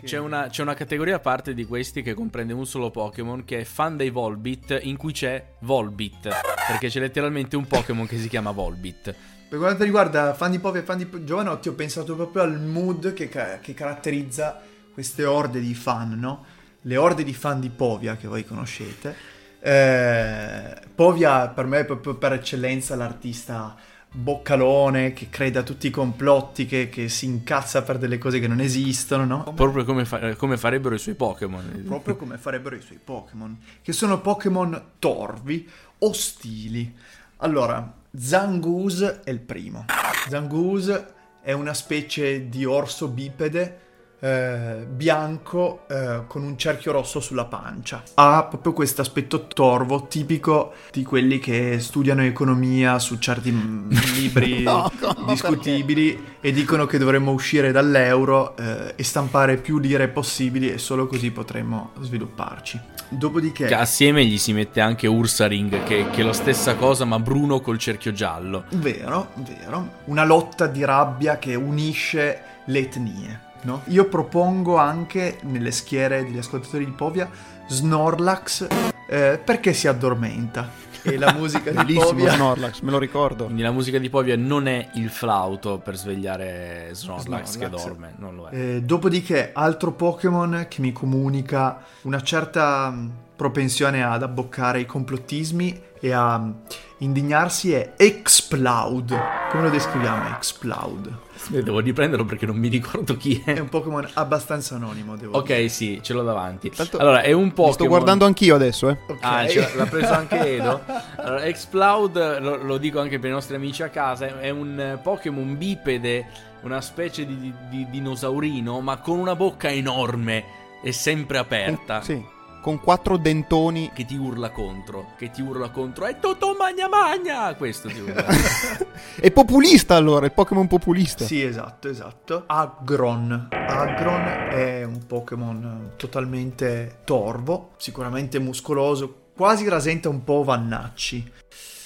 [0.00, 3.44] che- c'è una, c'è una categoria a parte di questi che comprende un solo Pokémon
[3.44, 6.28] che è fan dei Volbit, in cui c'è Volbit.
[6.68, 9.14] Perché c'è letteralmente un Pokémon che si chiama Volbit.
[9.48, 13.12] Per quanto riguarda fan di Povia e fan di Giovanotti, ho pensato proprio al mood
[13.12, 14.60] che, ca- che caratterizza
[14.92, 16.44] queste orde di fan, no?
[16.82, 19.14] Le orde di fan di Povia che voi conoscete.
[19.60, 23.76] Eh, Povia per me è proprio per eccellenza l'artista
[24.16, 28.46] boccalone che crede a tutti i complotti, che, che si incazza per delle cose che
[28.46, 29.52] non esistono, no?
[29.54, 31.82] Proprio come, fa- come farebbero i suoi Pokémon.
[31.84, 36.94] proprio come farebbero i suoi Pokémon, che sono Pokémon torvi, ostili.
[37.38, 39.86] Allora, Zangoose è il primo.
[40.28, 43.80] Zangoose è una specie di orso bipede
[44.24, 48.02] eh, bianco eh, con un cerchio rosso sulla pancia.
[48.14, 53.52] Ha proprio questo aspetto torvo tipico di quelli che studiano economia su certi
[54.16, 60.08] libri No, no, discutibili e dicono che dovremmo uscire dall'euro eh, e stampare più lire
[60.08, 62.80] possibili e solo così potremmo svilupparci.
[63.10, 67.18] Dopodiché, Che assieme gli si mette anche Ursaring, che, che è la stessa cosa, ma
[67.18, 68.64] bruno col cerchio giallo.
[68.70, 73.43] vero, vero, una lotta di rabbia che unisce le etnie.
[73.64, 73.82] No?
[73.86, 77.28] Io propongo anche nelle schiere degli ascoltatori di Povia
[77.66, 78.66] Snorlax
[79.08, 80.70] eh, perché si addormenta
[81.04, 83.44] e la musica di Bellissimo Povia Snorlax, me lo ricordo.
[83.44, 87.84] Quindi la musica di Povia non è il flauto per svegliare Snorlax, che Snorlax.
[87.84, 88.54] dorme, non lo è.
[88.54, 92.94] Eh, dopodiché, altro Pokémon che mi comunica una certa
[93.36, 96.62] propensione ad abboccare i complottismi e a mh,
[96.98, 99.18] indignarsi è Exploud.
[99.50, 101.18] Come lo descriviamo Exploud?
[101.48, 103.58] Devo riprenderlo perché non mi ricordo chi È è.
[103.58, 105.62] un Pokémon abbastanza anonimo, devo dire.
[105.64, 106.70] Ok, sì, ce l'ho davanti.
[106.70, 107.72] Tanto- Allora, è un Pokémon.
[107.72, 108.98] Sto guardando anch'io adesso, eh.
[109.08, 109.18] Ok.
[109.20, 110.80] Ah, ce l'ha- preso anche Edo.
[111.16, 114.98] Allora, Exploud, lo, lo dico anche per i nostri amici a casa, è- un eh,
[115.02, 116.26] Pokémon bipede,
[116.62, 120.44] una specie di, di- di dinosaurino, ma con una bocca enorme
[120.82, 122.00] e sempre aperta.
[122.02, 122.22] Sì,
[122.64, 123.90] con quattro dentoni.
[123.92, 127.54] Che ti urla contro, che ti urla contro, è tutto magna magna!
[127.56, 128.24] Questo ti urla.
[129.20, 131.26] È populista allora, il Pokémon populista.
[131.26, 132.44] Sì, esatto, esatto.
[132.46, 133.48] Agron.
[133.50, 141.32] Agron è un Pokémon totalmente torvo, sicuramente muscoloso, quasi rasenta un po' Vannacci.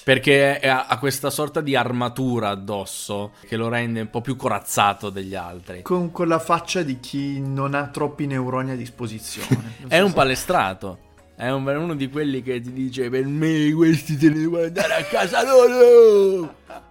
[0.08, 5.34] Perché ha questa sorta di armatura addosso che lo rende un po' più corazzato degli
[5.34, 5.82] altri.
[5.82, 9.74] Con, con la faccia di chi non ha troppi neuroni a disposizione.
[9.86, 10.98] È so un se- palestrato.
[11.36, 14.94] È un- uno di quelli che ti dice per me questi te ne devono andare
[14.94, 16.54] a casa loro.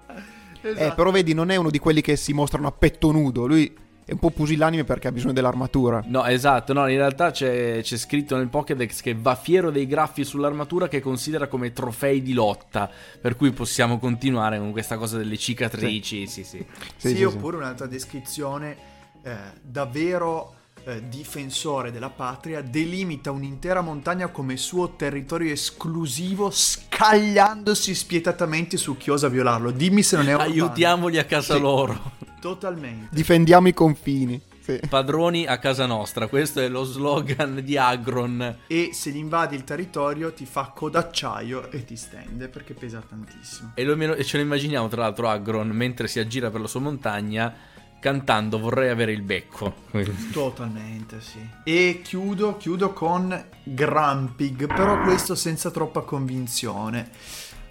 [0.62, 0.96] Eh, Esatto.
[0.96, 3.46] però vedi, non è uno di quelli che si mostrano a petto nudo.
[3.48, 3.74] Lui
[4.08, 6.02] è un po' pusillanime perché ha bisogno dell'armatura.
[6.08, 10.24] No, esatto, no, in realtà c'è, c'è scritto nel Pokédex che va fiero dei graffi
[10.24, 12.90] sull'armatura che considera come trofei di lotta,
[13.20, 16.66] per cui possiamo continuare con questa cosa delle cicatrici, sì, sì.
[16.96, 18.78] Sì, Sì, sì, oppure un'altra descrizione
[19.24, 20.54] eh, davvero
[20.86, 29.10] eh, difensore della patria, delimita un'intera montagna come suo territorio esclusivo, scagliandosi spietatamente su chi
[29.10, 29.72] osa violarlo.
[29.72, 31.60] Dimmi se non è un Aiutiamoli a casa Sì.
[31.60, 32.27] loro.
[32.40, 33.10] Totalmente.
[33.12, 34.42] Difendiamo i confini.
[34.60, 34.80] Sì.
[34.90, 38.58] Padroni a casa nostra, questo è lo slogan di Agron.
[38.68, 43.72] E se gli invadi il territorio ti fa codacciaio e ti stende perché pesa tantissimo.
[43.76, 46.82] E, lo- e ce lo immaginiamo tra l'altro Agron mentre si aggira per la sua
[46.82, 47.54] montagna
[48.00, 49.74] cantando vorrei avere il becco.
[50.34, 51.40] Totalmente, sì.
[51.64, 57.10] E chiudo, chiudo con Grumpig, però questo senza troppa convinzione.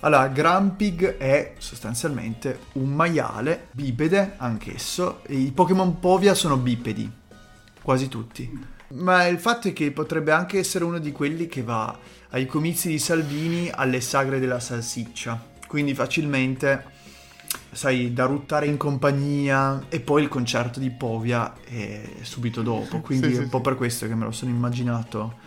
[0.06, 7.10] Allora, Grumpig è sostanzialmente un maiale, bipede anch'esso, i Pokémon Povia sono bipedi,
[7.82, 8.48] quasi tutti.
[8.90, 11.98] Ma il fatto è che potrebbe anche essere uno di quelli che va
[12.30, 16.84] ai comizi di Salvini alle sagre della salsiccia, quindi facilmente
[17.72, 23.26] sai, da ruttare in compagnia e poi il concerto di Povia è subito dopo, quindi
[23.26, 23.62] Sì, è sì, un po' sì.
[23.64, 25.38] per questo che me lo sono immaginato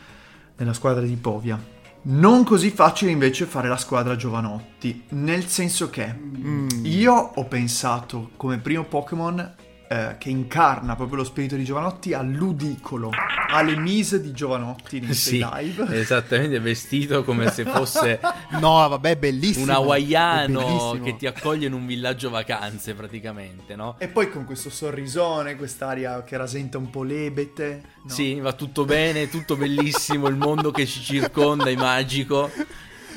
[0.57, 1.77] nella squadra di Povia.
[2.01, 6.67] Non così facile invece fare la squadra Giovanotti, nel senso che Mm.
[6.83, 9.55] io ho pensato come primo Pokémon
[9.91, 13.09] eh, che incarna proprio lo spirito di Giovanotti a Ludicolo,
[13.51, 15.99] alle mise di Giovanotti nei suoi Sì, live.
[15.99, 18.19] esattamente, vestito come se fosse
[18.61, 19.63] No, vabbè, bellissimo.
[19.65, 21.03] un hawaiano bellissimo.
[21.03, 23.95] che ti accoglie in un villaggio vacanze praticamente, no?
[23.97, 27.81] E poi con questo sorrisone, quest'aria che rasenta un po' l'ebete.
[28.03, 28.09] no?
[28.13, 32.51] Sì, va tutto bene, tutto bellissimo, il mondo che ci circonda è magico.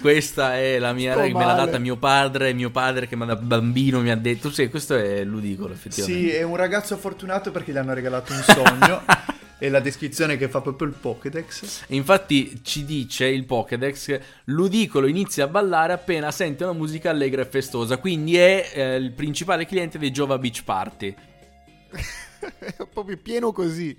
[0.03, 4.01] Questa è la mia Sto me l'ha data mio padre, mio padre che da bambino
[4.01, 6.29] mi ha detto, sì, questo è ludicolo effettivamente.
[6.29, 9.03] Sì, è un ragazzo fortunato perché gli hanno regalato un sogno.
[9.63, 11.85] e la descrizione che fa proprio il Pokédex.
[11.91, 17.47] Infatti ci dice il Pokédex, Ludicolo inizia a ballare appena sente una musica allegra e
[17.47, 21.15] festosa, quindi è eh, il principale cliente dei Jova Beach Party.
[22.59, 23.97] È proprio pieno così.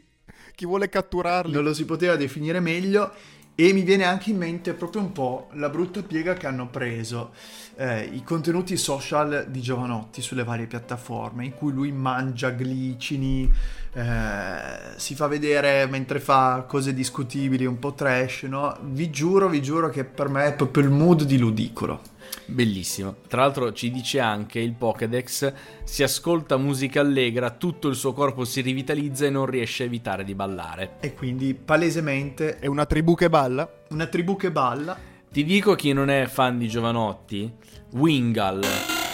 [0.53, 1.53] Chi vuole catturarli.
[1.53, 3.13] Non lo si poteva definire meglio.
[3.55, 7.33] E mi viene anche in mente proprio un po' la brutta piega che hanno preso
[7.75, 13.51] eh, i contenuti social di Giovanotti sulle varie piattaforme, in cui lui mangia glicini,
[13.93, 18.75] eh, si fa vedere mentre fa cose discutibili, un po' trash, no?
[18.81, 22.01] Vi giuro, vi giuro che per me è proprio il mood di Ludicolo.
[22.45, 23.15] Bellissimo.
[23.27, 28.43] Tra l'altro ci dice anche il Pokédex, si ascolta musica allegra, tutto il suo corpo
[28.45, 30.97] si rivitalizza e non riesce a evitare di ballare.
[30.99, 33.69] E quindi palesemente È una tribù che balla.
[33.89, 34.97] una tribù che balla.
[35.31, 37.51] Ti dico chi non è fan di Giovanotti,
[37.93, 38.62] Wingal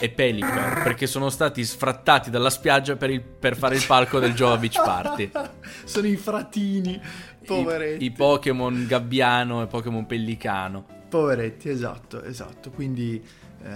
[0.01, 4.33] e Pelipper, perché sono stati sfrattati dalla spiaggia per, il- per fare il palco del
[4.33, 5.29] Jova Beach Party.
[5.85, 6.99] Sono i fratini,
[7.45, 8.03] poveretti.
[8.03, 10.85] I, i Pokémon Gabbiano e Pokémon Pellicano.
[11.09, 12.69] Poveretti, esatto, esatto.
[12.71, 13.21] Quindi,
[13.63, 13.67] eh,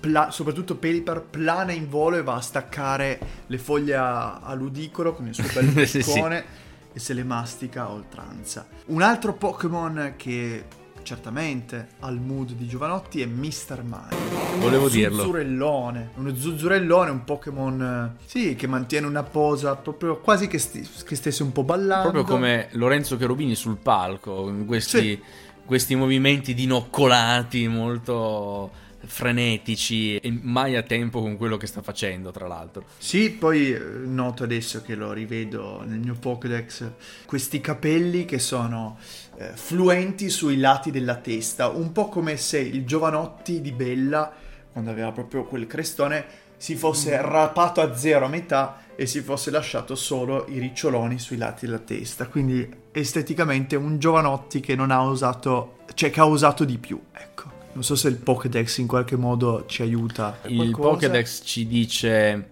[0.00, 5.14] pla- soprattutto Pelipper plana in volo e va a staccare le foglie a, a ludicolo
[5.14, 6.12] con il suo bel Sì, sì.
[6.12, 6.44] boccone
[6.92, 8.66] e se le mastica a oltranza.
[8.86, 10.64] Un altro Pokémon che
[11.02, 13.82] certamente ha il mood di Giovanotti è Mr.
[13.84, 14.18] Mario.
[14.58, 15.16] Volevo dirlo.
[15.22, 16.10] Zuzzurellone.
[16.16, 21.16] Uno zuzzurellone, un Pokémon, eh, sì, che mantiene una posa proprio quasi che, sti- che
[21.16, 22.10] stesse un po' ballando.
[22.10, 25.22] Proprio come Lorenzo Cherubini sul palco, in questi, Sì.
[25.70, 28.72] Questi movimenti dinoccolati molto
[29.04, 32.86] frenetici e mai a tempo con quello che sta facendo, tra l'altro.
[32.98, 36.90] Sì, poi eh, noto adesso che lo rivedo nel mio Pokédex,
[37.24, 38.98] questi capelli che sono
[39.36, 44.28] eh, fluenti sui lati della testa, un po' come se il giovanotti di Bella,
[44.72, 46.24] quando aveva proprio quel crestone,
[46.56, 51.36] si fosse rapato a zero a metà e si fosse lasciato solo i riccioloni sui
[51.36, 52.26] lati della testa.
[52.26, 57.48] Quindi esteticamente un giovanotti che non ha usato, cioè che ha usato di più, ecco.
[57.72, 60.38] Non so se il Pokédex in qualche modo ci aiuta.
[60.46, 60.88] Il Qualcosa.
[60.88, 62.48] Pokédex ci dice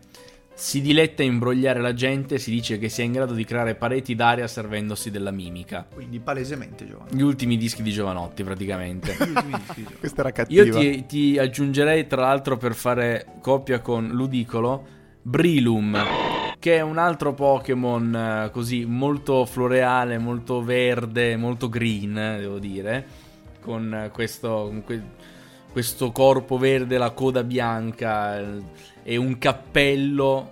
[0.59, 4.16] si diletta a imbrogliare la gente, si dice che sia in grado di creare pareti
[4.16, 5.87] d'aria servendosi della mimica.
[5.94, 7.16] Quindi palesemente giovanotti.
[7.16, 9.16] Gli ultimi dischi di Giovanotti, praticamente.
[10.01, 10.64] Questa era cattiva.
[10.64, 14.85] Io ti, ti aggiungerei, tra l'altro, per fare coppia con Ludicolo,
[15.29, 22.59] Brilum, che è un altro Pokémon eh, così molto floreale, molto verde, molto green, devo
[22.59, 23.07] dire,
[23.61, 25.05] con eh, questo, con que-
[25.71, 28.62] questo corpo verde, la coda bianca eh,
[29.03, 30.49] e un cappello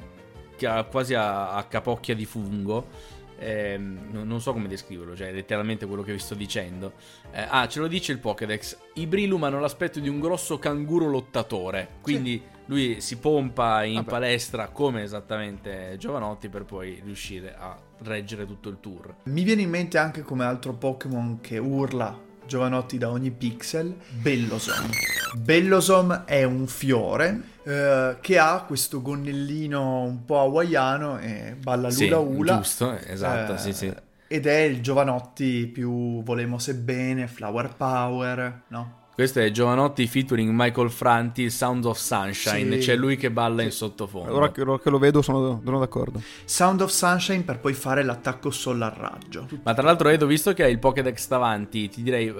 [0.59, 3.15] che ha quasi a, a capocchia di fungo.
[3.39, 6.93] Ehm, non, so come descriverlo, cioè è letteralmente quello che vi sto dicendo.
[7.33, 8.77] Eh, ah, ce lo dice il Pokédex.
[8.97, 11.97] I Brilum hanno l'aspetto di un grosso canguro lottatore.
[12.03, 14.09] Quindi lui si pompa in Vabbè.
[14.09, 19.15] palestra come esattamente Giovanotti per poi riuscire a reggere tutto il tour.
[19.25, 24.89] Mi viene in mente anche come altro Pokémon che urla Giovanotti da ogni pixel, Bellosom.
[25.37, 32.05] Bellosom è un fiore eh, che ha questo gonnellino un po' hawaiano e balla Sì,
[32.09, 32.57] lula ula.
[32.59, 33.93] giusto, esatto, Eh, sì, sì.
[34.29, 39.05] Ed è il Giovanotti più volemo sebbene, flower power, no?
[39.17, 42.73] Questo è Giovanotti featuring Michael Franti, Sound of Sunshine.
[42.73, 42.87] Sì.
[42.89, 44.35] C'è lui che balla in sottofondo.
[44.35, 46.21] Ora che, ora che lo vedo sono, sono d'accordo.
[46.45, 49.49] Sound of Sunshine per poi fare l'attacco solar raggio.
[49.63, 52.31] Ma tra l'altro, Edo, visto che hai il Pokédex davanti, ti direi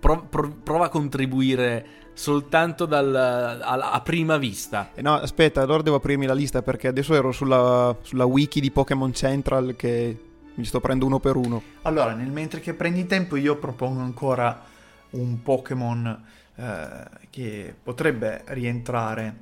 [0.00, 4.90] pro- pro- prova a contribuire soltanto dal, a, a prima vista.
[4.94, 8.72] Eh no, aspetta, allora devo aprirmi la lista perché adesso ero sulla, sulla wiki di
[8.72, 10.18] Pokémon Central che
[10.52, 11.62] mi sto prendendo uno per uno.
[11.82, 14.74] Allora, nel mentre che prendi tempo, io propongo ancora
[15.10, 16.24] un Pokémon
[16.56, 16.88] eh,
[17.30, 19.36] che potrebbe rientrare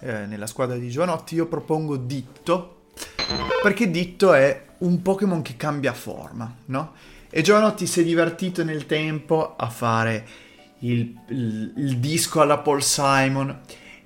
[0.00, 1.34] eh, nella squadra di Giovanotti.
[1.34, 2.82] Io propongo Ditto,
[3.62, 6.92] perché Ditto è un Pokémon che cambia forma, no?
[7.28, 10.26] E Giovanotti si è divertito nel tempo a fare
[10.80, 13.60] il, il- il disco alla Paul Simon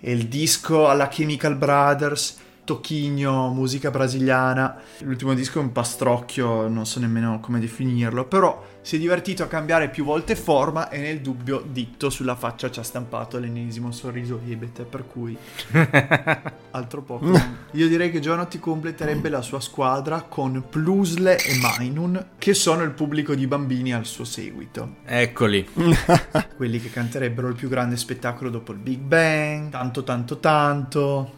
[0.06, 4.76] il disco alla Chemical Brothers, tocchigno, musica brasiliana.
[4.98, 9.46] L'ultimo disco è un pastrocchio, non so nemmeno come definirlo, però si è divertito a
[9.46, 14.42] cambiare più volte forma e nel dubbio ditto sulla faccia ci ha stampato l'ennesimo sorriso
[14.46, 15.34] ebete, per cui
[16.70, 17.56] altro Pokémon.
[17.70, 22.90] Io direi che Giovanotti completerebbe la sua squadra con Plusle e Mainun, che sono il
[22.90, 24.96] pubblico di bambini al suo seguito.
[25.06, 25.66] Eccoli.
[26.54, 31.32] Quelli che canterebbero il più grande spettacolo dopo il Big Bang, tanto tanto tanto.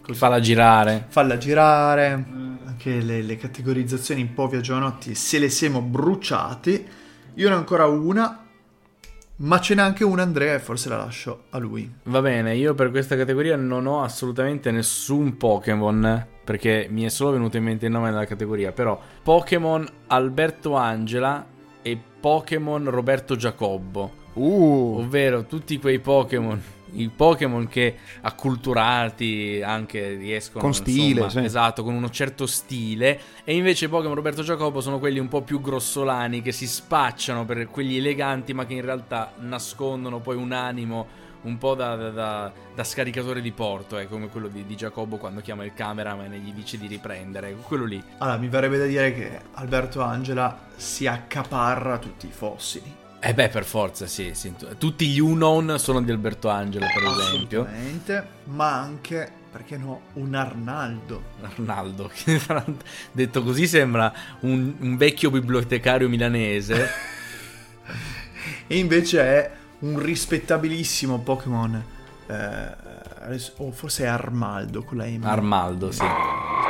[0.00, 0.16] Così.
[0.16, 1.06] Falla girare.
[1.08, 2.24] Falla girare.
[2.74, 6.84] Anche le, le categorizzazioni un po' via Giovanotti se le siamo bruciati.
[7.34, 8.44] Io ne ho ancora una,
[9.36, 11.88] ma ce n'è anche una Andrea e forse la lascio a lui.
[12.02, 16.26] Va bene, io per questa categoria non ho assolutamente nessun Pokémon.
[16.44, 18.72] Perché mi è solo venuto in mente il nome della categoria.
[18.72, 21.46] Però Pokémon Alberto Angela
[21.80, 24.22] e Pokémon Roberto Giacobbo.
[24.32, 26.60] Uh, Ovvero tutti quei Pokémon,
[26.94, 31.44] i Pokémon che acculturati anche riescono Con stile, insomma, sì.
[31.44, 33.20] esatto, con uno certo stile.
[33.44, 37.44] E invece i Pokémon Roberto Giacobbo sono quelli un po' più grossolani che si spacciano
[37.44, 42.10] per quelli eleganti, ma che in realtà nascondono poi un animo un po' da, da-
[42.10, 46.32] da- da scaricatore di porto, eh, come quello di, di Giacobbo quando chiama il cameraman
[46.32, 47.54] e gli dice di riprendere.
[47.62, 48.02] Quello lì.
[48.18, 53.02] Allora, mi verrebbe da dire che Alberto Angela si accaparra tutti i fossili.
[53.26, 54.52] Eh beh, per forza, sì, sì.
[54.76, 57.62] Tutti gli Unknown sono di Alberto Angelo, per esempio.
[57.62, 58.28] Assolutamente.
[58.44, 61.22] Ma anche, perché no, un Arnaldo.
[61.40, 62.38] Arnaldo, che
[63.12, 66.88] detto così sembra un, un vecchio bibliotecario milanese.
[68.66, 69.50] E invece è
[69.80, 71.82] un rispettabilissimo Pokémon.
[72.26, 72.83] eh,
[73.58, 75.24] o forse è Armaldo con la M.
[75.24, 76.04] Armaldo, sì.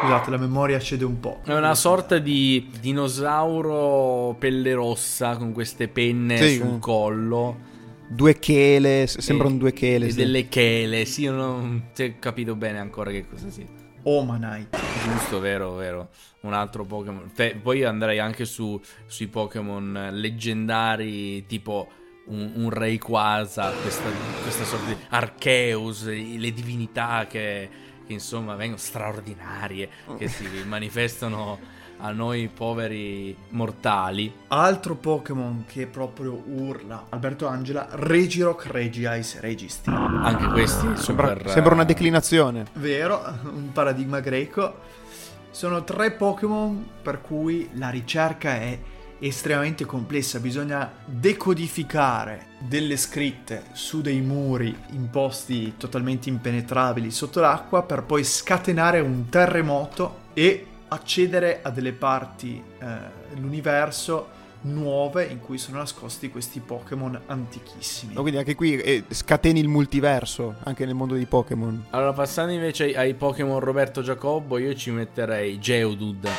[0.01, 1.41] Scusate, la memoria cede un po'.
[1.45, 7.73] È una sorta di dinosauro pelle rossa con queste penne Sì, sul collo.
[8.09, 10.07] due chele, s- sembra un due chele.
[10.07, 10.17] E sì.
[10.17, 13.67] delle chele, sì, io non si è capito bene ancora che cosa sia.
[14.03, 14.79] Omanite.
[15.05, 16.11] Giusto, vero, vero.
[16.41, 17.31] Un altro Pokémon.
[17.63, 21.89] Poi andrei anche su, sui Pokémon leggendari tipo
[22.27, 24.09] un, un Rayquaza, questa,
[24.43, 27.69] questa sorta di Arceus, le divinità che,
[28.07, 34.33] che, insomma vengono straordinarie, che si manifestano a noi poveri mortali.
[34.49, 37.07] Altro Pokémon che proprio urla.
[37.11, 39.91] Alberto Angela, Regirock, Regice, Registi.
[39.91, 41.51] Anche questi Sembra, super...
[41.51, 42.67] sembra una declinazione.
[42.75, 45.03] Vero, un paradigma greco.
[45.51, 48.79] Sono tre Pokémon per cui la ricerca è
[49.27, 57.83] estremamente complessa, bisogna decodificare delle scritte su dei muri in posti totalmente impenetrabili sotto l'acqua
[57.83, 62.87] per poi scatenare un terremoto e accedere a delle parti eh,
[63.31, 68.15] dell'universo nuove in cui sono nascosti questi Pokémon antichissimi.
[68.15, 71.87] No, quindi anche qui eh, scateni il multiverso, anche nel mondo di Pokémon.
[71.91, 76.31] Allora, passando invece ai, Pokémon Roberto Giacobbo, io ci metterei Geodude.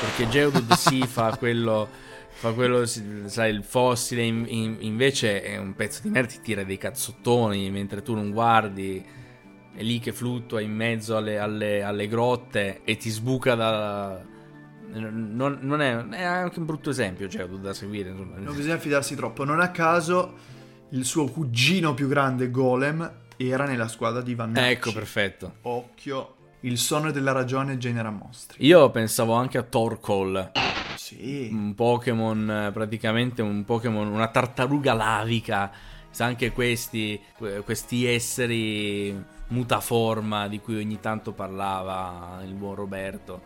[0.00, 2.02] Perché Geodude sì fa quello.
[2.44, 4.22] Fa quello, sai, il fossile.
[4.22, 8.32] in- in- invece è un pezzo di merda, ti tira dei cazzottoni mentre tu non
[8.32, 9.02] guardi.
[9.74, 14.22] È lì che fluttua in mezzo alle, alle- alle grotte e ti sbuca da.
[14.92, 18.10] Non, non è, è anche un brutto esempio, Geodude, da seguire.
[18.10, 18.36] Insomma.
[18.36, 19.44] Non bisogna fidarsi troppo.
[19.44, 20.34] Non a caso
[20.90, 25.54] il suo cugino più grande, Golem, era nella squadra di Van Ecco, perfetto.
[25.62, 26.34] Occhio.
[26.60, 28.64] Il sonno della ragione genera mostri.
[28.66, 30.52] Io pensavo anche a Torkoal.
[31.04, 31.48] Sì.
[31.52, 35.70] un Pokémon praticamente un Pokémon una tartaruga lavica
[36.10, 39.14] sa anche questi que- questi esseri
[39.48, 43.42] mutaforma di cui ogni tanto parlava il buon Roberto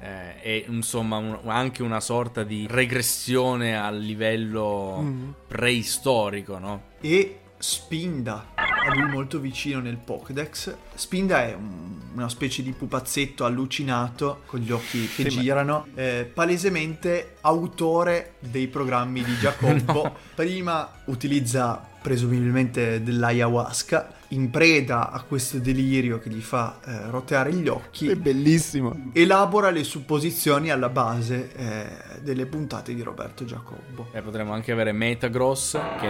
[0.00, 5.30] eh, e insomma un- anche una sorta di regressione al livello Mm.
[5.46, 6.82] preistorico no?
[7.00, 8.46] E Spinda,
[8.84, 10.74] a lui molto vicino nel Pokédex.
[10.94, 15.86] Spinda è un- una specie di pupazzetto allucinato con gli occhi che Sì, ma- girano,
[15.94, 20.16] eh, palesemente autore dei programmi di Giacobbo.
[20.34, 27.68] Prima utilizza presumibilmente dell'ayahuasca, in preda a questo delirio che gli fa eh, roteare gli
[27.68, 28.08] occhi.
[28.08, 29.10] È bellissimo.
[29.12, 34.08] elabora le supposizioni alla base eh, delle puntate di Roberto Giacobbo.
[34.12, 36.08] e potremmo anche avere Metagross che,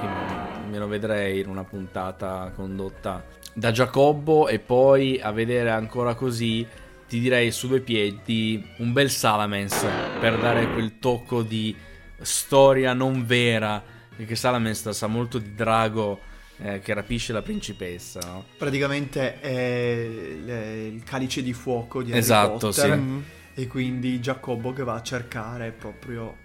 [0.00, 6.14] che me lo vedrei in una puntata condotta da Giacobbo e poi a vedere ancora
[6.14, 6.66] così
[7.08, 9.86] ti direi su due piedi un bel Salamence
[10.20, 11.76] per dare quel tocco di
[12.20, 13.82] storia non vera
[14.16, 16.20] perché Salamence sa molto di Drago
[16.58, 18.44] eh, che rapisce la principessa no?
[18.56, 23.38] Praticamente è il, calice di fuoco di Harry Esatto, Potter sì.
[23.54, 26.36] E quindi Giacobbo che va a cercare proprio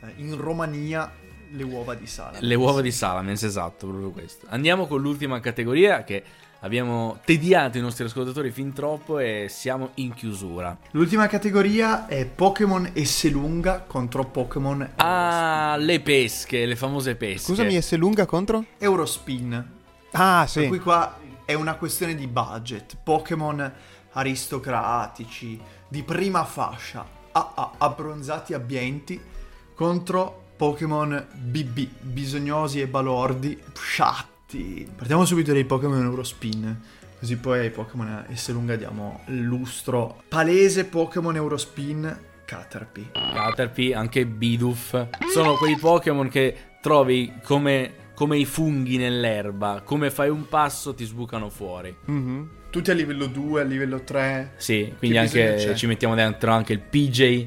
[0.00, 1.12] eh, in Romania
[1.56, 2.44] le uova di Salamence.
[2.44, 4.46] Le uova di Salamence, esatto, proprio questo.
[4.50, 6.22] Andiamo con l'ultima categoria che
[6.60, 10.76] abbiamo tediato i nostri ascoltatori fin troppo e siamo in chiusura.
[10.92, 17.52] L'ultima categoria è Pokémon Esselunga contro Pokémon Ah, le pesche, le famose pesche.
[17.52, 18.64] Scusami, S lunga contro?
[18.78, 19.72] Eurospin.
[20.12, 20.68] Ah, Per sì.
[20.68, 22.96] cui qua è una questione di budget.
[23.02, 23.72] Pokémon
[24.12, 29.20] aristocratici, di prima fascia, a- a- abbronzati abbienti,
[29.74, 34.88] contro Pokémon BB, bisognosi e balordi, sciatti.
[34.94, 36.80] Partiamo subito dai Pokémon Eurospin.
[37.18, 40.22] Così poi ai Pokémon S lunga diamo lustro.
[40.28, 43.10] Palese Pokémon Eurospin, Caterpie.
[43.12, 45.08] Caterpie, anche Bidoof.
[45.32, 49.82] Sono quei Pokémon che trovi come, come i funghi nell'erba.
[49.84, 51.96] Come fai un passo ti sbucano fuori.
[52.04, 52.50] Mhm.
[52.70, 56.72] Tutti a livello 2, a livello 3, Sì, quindi Che anche ci mettiamo dentro anche
[56.72, 57.46] il PJ.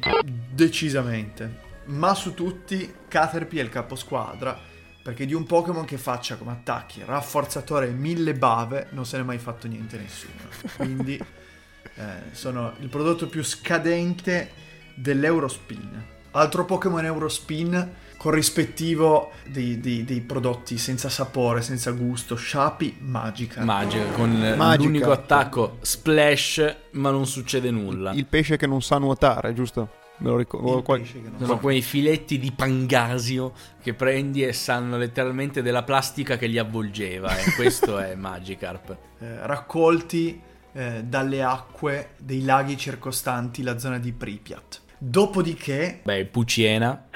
[0.51, 1.65] Decisamente.
[1.87, 4.75] Ma su tutti Caterpie è il caposquadra.
[5.01, 9.23] Perché di un Pokémon che faccia come attacchi rafforzatore e mille bave non se ne
[9.23, 10.49] è mai fatto niente nessuno.
[10.75, 11.15] Quindi
[11.95, 14.51] eh, sono il prodotto più scadente
[14.95, 16.15] dell'Eurospin.
[16.31, 23.63] Altro Pokémon Eurospin corrispettivo dei, dei- dei prodotti senza sapore, senza gusto, Shapi, Magica.
[23.63, 24.83] Magica, con Magica.
[24.83, 28.11] l'unico attacco splash, ma non succede nulla.
[28.11, 29.89] Il pesce che non sa nuotare, giusto?
[30.19, 30.81] Me lo ricordo.
[30.81, 31.57] Che non Sono so.
[31.57, 37.37] quei filetti di pangasio che prendi e sanno letteralmente della plastica che li avvolgeva.
[37.37, 38.97] E questo è Magikarp.
[39.19, 40.41] eh, raccolti
[40.73, 44.81] eh, dalle acque dei laghi circostanti la zona di Pripyat.
[44.97, 47.07] Dopodiché, Beh, Puciena,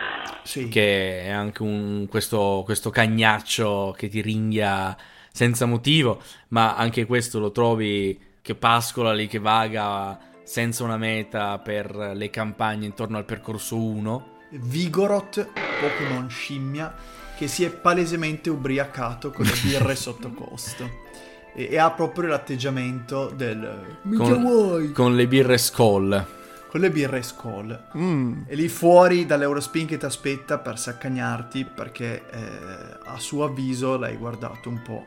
[0.43, 4.95] sì, che è anche un, questo, questo cagnaccio che ti ringhia
[5.32, 10.20] senza motivo, ma anche questo lo trovi che pascola lì, che vaga
[10.52, 14.28] senza una meta per le campagne intorno al percorso 1.
[14.49, 15.47] Vigoroth,
[15.80, 16.93] Pokémon scimmia,
[17.38, 20.89] che si è palesemente ubriacato con le birre sotto costo.
[21.56, 23.97] E, e ha proprio l'atteggiamento del...
[24.14, 24.91] Con- vuoi?
[24.91, 26.26] Con le birre Skoll.
[26.68, 27.84] Con le birre Skoll.
[27.95, 28.41] Mm.
[28.45, 34.18] E lì fuori dall'Eurospin che ti aspetta per saccagnarti perché eh, a suo avviso l'hai
[34.18, 35.06] guardato un po'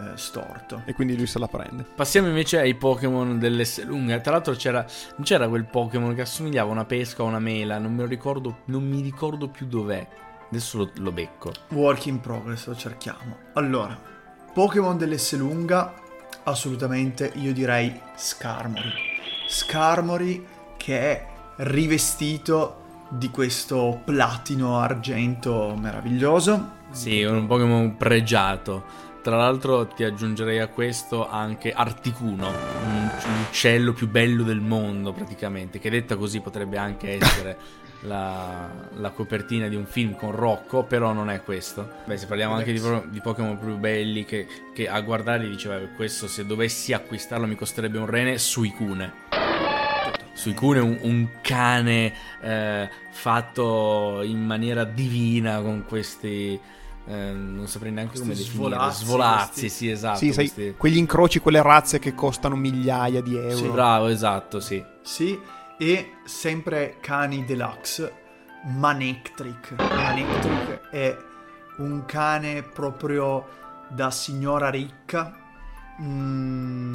[0.00, 0.82] eh, storto.
[0.84, 1.84] E quindi lui se la prende.
[1.84, 4.18] Passiamo invece ai Pokémon dell'Esselunga.
[4.20, 4.84] Tra l'altro c'era,
[5.16, 8.08] non c'era quel Pokémon che assomigliava a una pesca o una mela, non me lo
[8.08, 10.06] ricordo, non mi ricordo più dov'è.
[10.48, 11.52] Adesso lo, lo becco.
[11.70, 13.36] Work in progress, lo cerchiamo.
[13.54, 13.98] Allora,
[14.52, 15.94] Pokémon dell'Esselunga,
[16.44, 18.92] assolutamente io direi Skarmory.
[19.46, 20.44] Skarmory
[20.76, 21.26] che è
[21.56, 22.80] rivestito
[23.10, 26.78] di questo platino argento meraviglioso.
[26.90, 29.08] Sì, è un Pokémon pregiato.
[29.22, 33.10] Tra l'altro ti aggiungerei a questo anche Articuno, un
[33.48, 37.58] uccello più bello del mondo praticamente, che detta così potrebbe anche essere
[38.02, 41.86] la, la copertina di un film con Rocco, però non è questo.
[42.06, 46.26] Beh, se parliamo anche di, di Pokémon più belli che, che a guardare diceva questo
[46.26, 49.28] se dovessi acquistarlo mi costerebbe un rene, Suicune.
[50.32, 56.58] Suicune è un, un cane eh, fatto in maniera divina con questi...
[57.10, 58.70] eh, non saprei neanche come Questi definire.
[58.74, 60.18] svolazzi, Svolazzi, questi- sì, esatto.
[60.18, 63.56] sì, sai, questi- quegli incroci, quelle razze che costano migliaia di euro.
[63.56, 63.68] Sì.
[63.68, 64.84] Bravo, esatto, sì.
[65.02, 65.38] Sì,
[65.78, 68.12] e sempre cani deluxe,
[68.76, 69.74] Manectric.
[69.78, 71.16] Manectric è
[71.78, 73.46] un cane proprio
[73.88, 75.34] da signora ricca,
[76.02, 76.92] mm,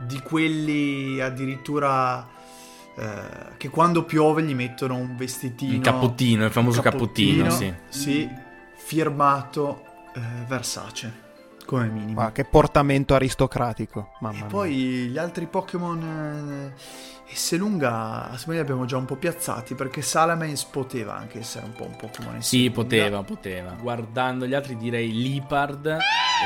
[0.00, 2.26] di quelli addirittura
[2.96, 5.72] eh, che quando piove gli mettono un vestitino.
[5.74, 7.72] Il cappottino, il famoso un cappottino, sì.
[7.88, 8.28] Sì,
[8.88, 9.82] firmato
[10.14, 11.12] eh, Versace,
[11.66, 12.22] come minimo.
[12.22, 14.12] Ma che portamento aristocratico.
[14.20, 14.46] Mamma E mia.
[14.46, 14.72] poi
[15.08, 16.80] gli altri Pokémon eh,
[17.30, 21.72] Esselunga, secondo me li abbiamo già un po' piazzati perché Salamence poteva anche essere un
[21.74, 22.74] po' un Pokémon Sì, Esselunga.
[22.74, 23.70] poteva, poteva.
[23.78, 25.86] Guardando gli altri direi Lipard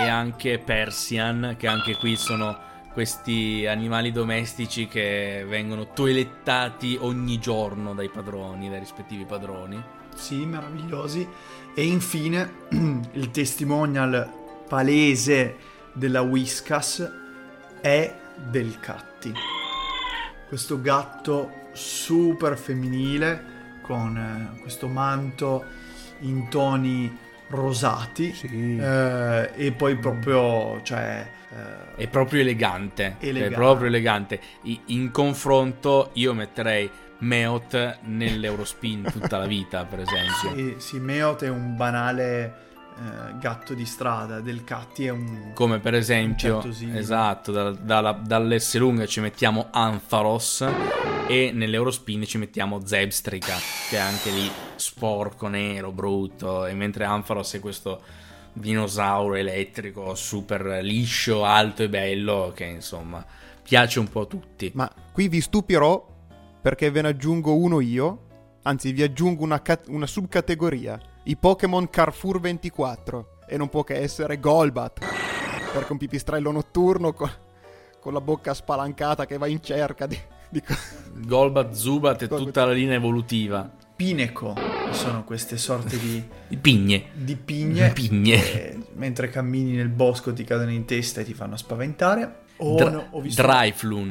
[0.01, 2.59] e anche Persian, che anche qui sono
[2.93, 9.81] questi animali domestici che vengono toilettati ogni giorno dai padroni, dai rispettivi padroni.
[10.17, 11.27] Sì, meravigliosi.
[11.75, 12.51] E infine
[13.13, 14.31] il testimonial
[14.69, 15.57] palese
[15.95, 17.11] della Whiskas
[17.81, 18.15] è
[18.51, 19.33] del Catti.
[20.49, 25.65] Questo gatto super femminile con eh, questo manto
[26.21, 27.17] in toni
[27.49, 28.33] rosati.
[28.35, 28.77] Sì.
[28.77, 31.27] Eh, e poi proprio, cioè,
[31.97, 33.17] eh, È proprio elegante.
[33.19, 33.55] Elegante.
[33.55, 34.41] È proprio elegante.
[34.63, 36.91] I- in confronto, io metterei
[37.23, 40.55] Meot nell'Eurospin tutta la vita, per esempio.
[40.55, 42.55] sì, sì, Meot è un banale
[42.99, 45.53] eh, gatto di strada, del Catti è un...
[45.55, 46.63] Come per esempio,
[46.93, 50.67] esatto, da- dalla- dall'S-Lunga ci mettiamo Ampharos
[51.29, 53.55] e nell'Eurospin ci mettiamo Zebstrica,
[53.89, 58.03] che è anche lì sporco, nero, brutto, e mentre Ampharos è questo
[58.53, 63.25] dinosauro elettrico super liscio, alto e bello che insomma
[63.63, 64.73] piace un po' a tutti.
[64.75, 66.11] Ma qui vi stupirò
[66.63, 68.27] perché ve ne aggiungo uno io,
[68.63, 73.97] anzi vi aggiungo una, cat- una subcategoria, i Pokémon Carrefour 24 e non può che
[73.97, 75.01] essere Golbat,
[75.73, 77.31] perché un pipistrello notturno con,
[78.01, 80.17] con la bocca spalancata che va in cerca di...
[80.49, 80.75] di co-
[81.15, 82.47] Golbat, Zubat e Golbat.
[82.47, 83.71] tutta la linea evolutiva.
[83.95, 84.55] Pineco
[84.91, 87.05] sono queste sorte di, I pigne.
[87.13, 88.37] di pigne, Pigne.
[88.41, 92.41] che mentre cammini nel bosco ti cadono in testa e ti fanno spaventare.
[92.65, 94.09] Oh, Dra- no, ho visto Dryflun.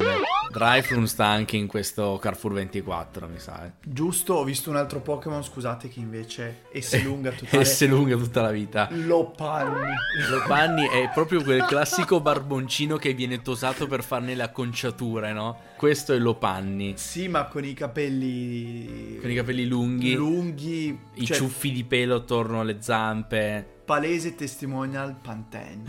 [0.52, 3.66] Dryflun sta anche in questo Carrefour 24, mi sa.
[3.66, 3.72] eh.
[3.86, 7.62] giusto, ho visto un altro Pokémon, scusate, che invece S lunga totale.
[7.62, 8.90] E se lunga tutta la vita.
[8.92, 9.94] Lopanni.
[10.30, 15.58] Lopanni è proprio quel classico barboncino che viene tosato per farne le acconciature, no?
[15.78, 16.94] Questo è Lopanni.
[16.98, 22.16] Sì, ma con i capelli Con i capelli lunghi, lunghi, i cioè, ciuffi di pelo
[22.16, 23.80] attorno alle zampe.
[23.92, 25.84] Palese testimonial Pantene.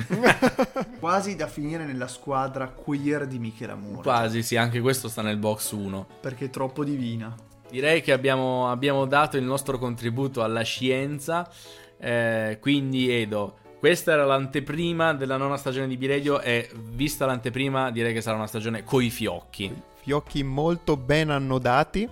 [0.98, 4.02] Quasi da finire nella squadra queer di Michela Mura.
[4.02, 6.06] Quasi, sì, anche questo sta nel box 1.
[6.20, 7.32] Perché è troppo divina.
[7.70, 11.48] Direi che abbiamo, abbiamo dato il nostro contributo alla scienza.
[11.96, 16.40] eh, quindi, Edo, questa era l'anteprima della nona stagione di B-Radio.
[16.40, 19.72] E vista l'anteprima, direi che sarà una stagione coi fiocchi.
[20.02, 22.08] fiocchi molto ben annodati.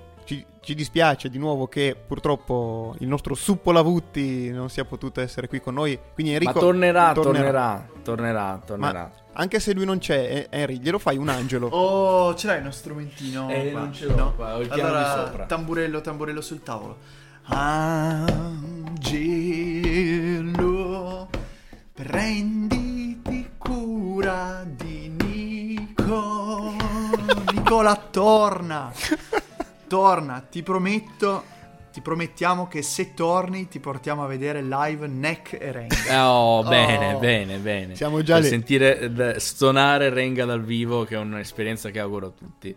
[0.63, 5.61] Ci, dispiace di nuovo che purtroppo il nostro Suppo Lavutti non sia potuto essere qui
[5.61, 5.99] con noi.
[6.13, 9.01] Quindi Enrico Ma tornerà, tornerà, tornerà, tornerà.
[9.01, 11.69] Ma anche se lui non c'è, eh, Henry, glielo fai un angelo.
[11.81, 13.49] Oh, ce l'hai uno strumentino?
[13.49, 13.81] Eh, qua?
[13.81, 15.47] non ce l'ho qua, ho il piano allora, di sopra.
[15.47, 16.99] Tamburello, tamburello sul tavolo.
[17.45, 18.49] Angelo,
[21.93, 26.75] prenditi cura di Nico.
[27.53, 28.93] Nicola, torna.
[29.91, 31.43] Torna, ti prometto.
[31.93, 36.31] Ti promettiamo che se torni ti portiamo a vedere live Neck e Renga.
[36.33, 37.19] Oh, bene, Oh.
[37.19, 37.97] bene, bene.
[37.97, 38.49] Siamo già per lì.
[38.49, 39.01] sentire
[39.35, 42.73] eh, stonare Renga dal vivo, che è un'esperienza che auguro a tutti.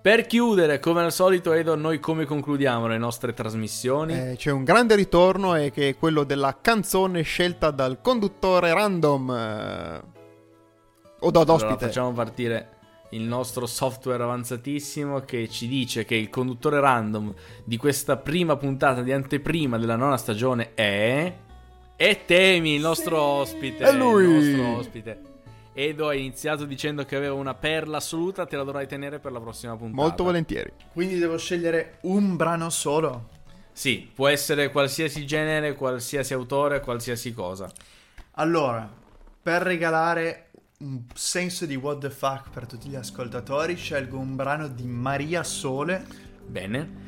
[0.00, 4.12] Per chiudere, come al solito, Edo, noi come concludiamo le nostre trasmissioni?
[4.12, 9.30] Eh, c'è un grande ritorno e che è quello della canzone scelta dal conduttore random.
[9.30, 10.00] eh,
[11.18, 11.86] o da Allora, ospite.
[11.86, 12.68] facciamo partire
[13.14, 17.32] il nostro software avanzatissimo che ci dice che il conduttore random
[17.64, 21.32] di questa prima puntata di anteprima della nona stagione è.
[21.96, 23.84] E Temi, il nostro ospite.
[23.84, 24.24] È lui!
[24.24, 25.20] Il nostro ospite.
[25.72, 29.40] Edo ha iniziato dicendo che aveva una perla assoluta, te la dovrai tenere per la
[29.40, 30.02] prossima puntata.
[30.02, 30.72] Molto volentieri.
[30.92, 33.28] Quindi devo scegliere un brano solo.
[33.72, 37.70] Sì, può essere qualsiasi genere, qualsiasi autore, qualsiasi cosa.
[38.32, 38.88] Allora,
[39.42, 40.50] per regalare
[40.84, 45.42] un senso di what the fuck per tutti gli ascoltatori, scelgo un brano di Maria
[45.42, 46.04] Sole
[46.46, 47.02] Bene.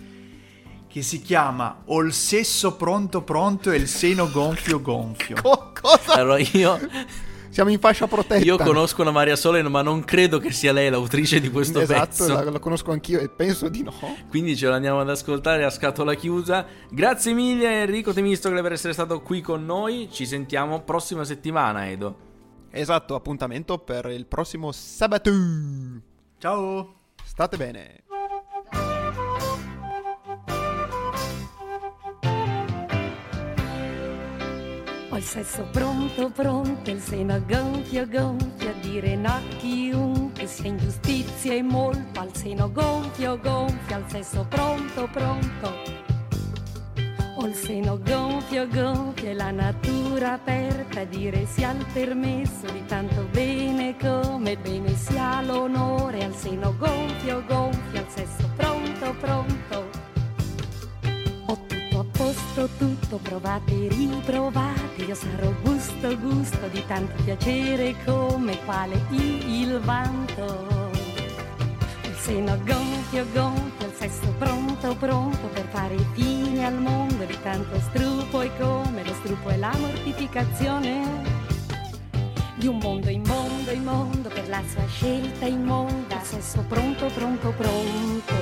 [0.89, 5.37] che si chiama Ho il sesso pronto pronto e il seno gonfio gonfio.
[5.43, 6.14] Co- cosa?
[6.14, 6.79] Allora io,
[7.51, 8.43] Siamo in fascia protetta.
[8.45, 12.07] io conosco una Maria Sole, ma non credo che sia lei l'autrice di questo Esatto,
[12.07, 12.33] pezzo.
[12.33, 13.93] la, la conosco anch'io e penso di no.
[14.29, 16.64] Quindi ce l'andiamo ad ascoltare a scatola chiusa.
[16.91, 20.09] Grazie mille Enrico Temistocle per essere stato qui con noi.
[20.11, 22.24] Ci sentiamo prossima settimana, Edo.
[22.79, 25.31] Esatto, appuntamento per il prossimo sabato.
[26.37, 26.95] Ciao!
[27.24, 28.03] State bene.
[35.09, 40.68] Ho il sesso pronto, pronto, il seno gonfio, gonfio, a dire no a chiunque sia
[40.68, 46.16] ingiustizia e molto, al seno gonfio, gonfio, al sesso pronto, pronto.
[47.39, 53.28] Ho il seno gonfio, gonfio e la natura aperta dire sia il permesso di tanto
[53.30, 59.91] bene come bene sia l'onore, al seno gonfio, gonfio, al sesso pronto, pronto.
[61.49, 68.59] Ho tutto a posto, tutto provate riprovate, io sarò gusto, gusto di tanto piacere come
[68.64, 70.76] quale il vanto.
[72.27, 78.41] Seno gonfio, gonfio, il sesso pronto, pronto per fare fine al mondo di tanto strupo
[78.41, 81.22] e come lo strupo è la mortificazione
[82.57, 88.35] di un mondo immondo, immondo per la sua scelta immonda, sesso pronto, pronto, pronto.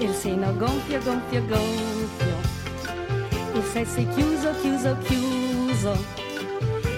[0.00, 2.36] Il seno gonfio, gonfio, gonfio,
[3.54, 6.04] il sesso è chiuso, chiuso, chiuso,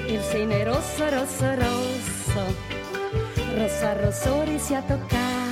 [0.06, 2.54] il seno è rosso, rosso, rosso,
[3.54, 5.47] rosso a rossore si è toccato.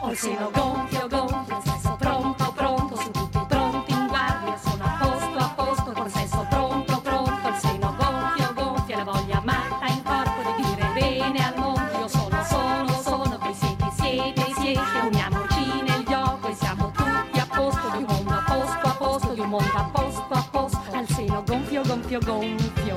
[0.00, 4.82] Ho il seno gonfio, gonfio, il sesso pronto, pronto, su tutti pronti in guardia, sono
[4.82, 9.86] a posto, a posto, col sesso pronto, pronto, il seno gonfio, gonfio, la voglia matta
[9.86, 14.98] in corpo di dire bene al mondo, io sono, sono, sono, voi siete, siete, siete,
[15.04, 19.34] uniamoci nel gioco e siamo tutti a posto, di un mondo a posto, a posto,
[19.34, 22.94] di un mondo a posto, a posto, al seno gonfio, gonfio.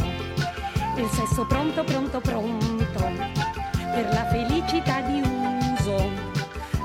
[0.96, 2.87] Il sesso pronto, pronto, pronto.
[3.98, 5.98] Per la felicità di uso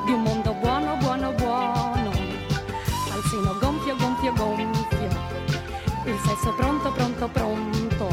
[0.06, 2.10] di un mondo buono, buono, buono.
[3.12, 5.08] Al seno gonfio, gonfio, gonfio.
[6.06, 8.08] Il sesso pronto, pronto, pronto.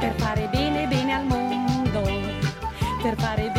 [0.00, 2.00] Per fare bene, bene al mondo.
[3.02, 3.57] Per fare bene,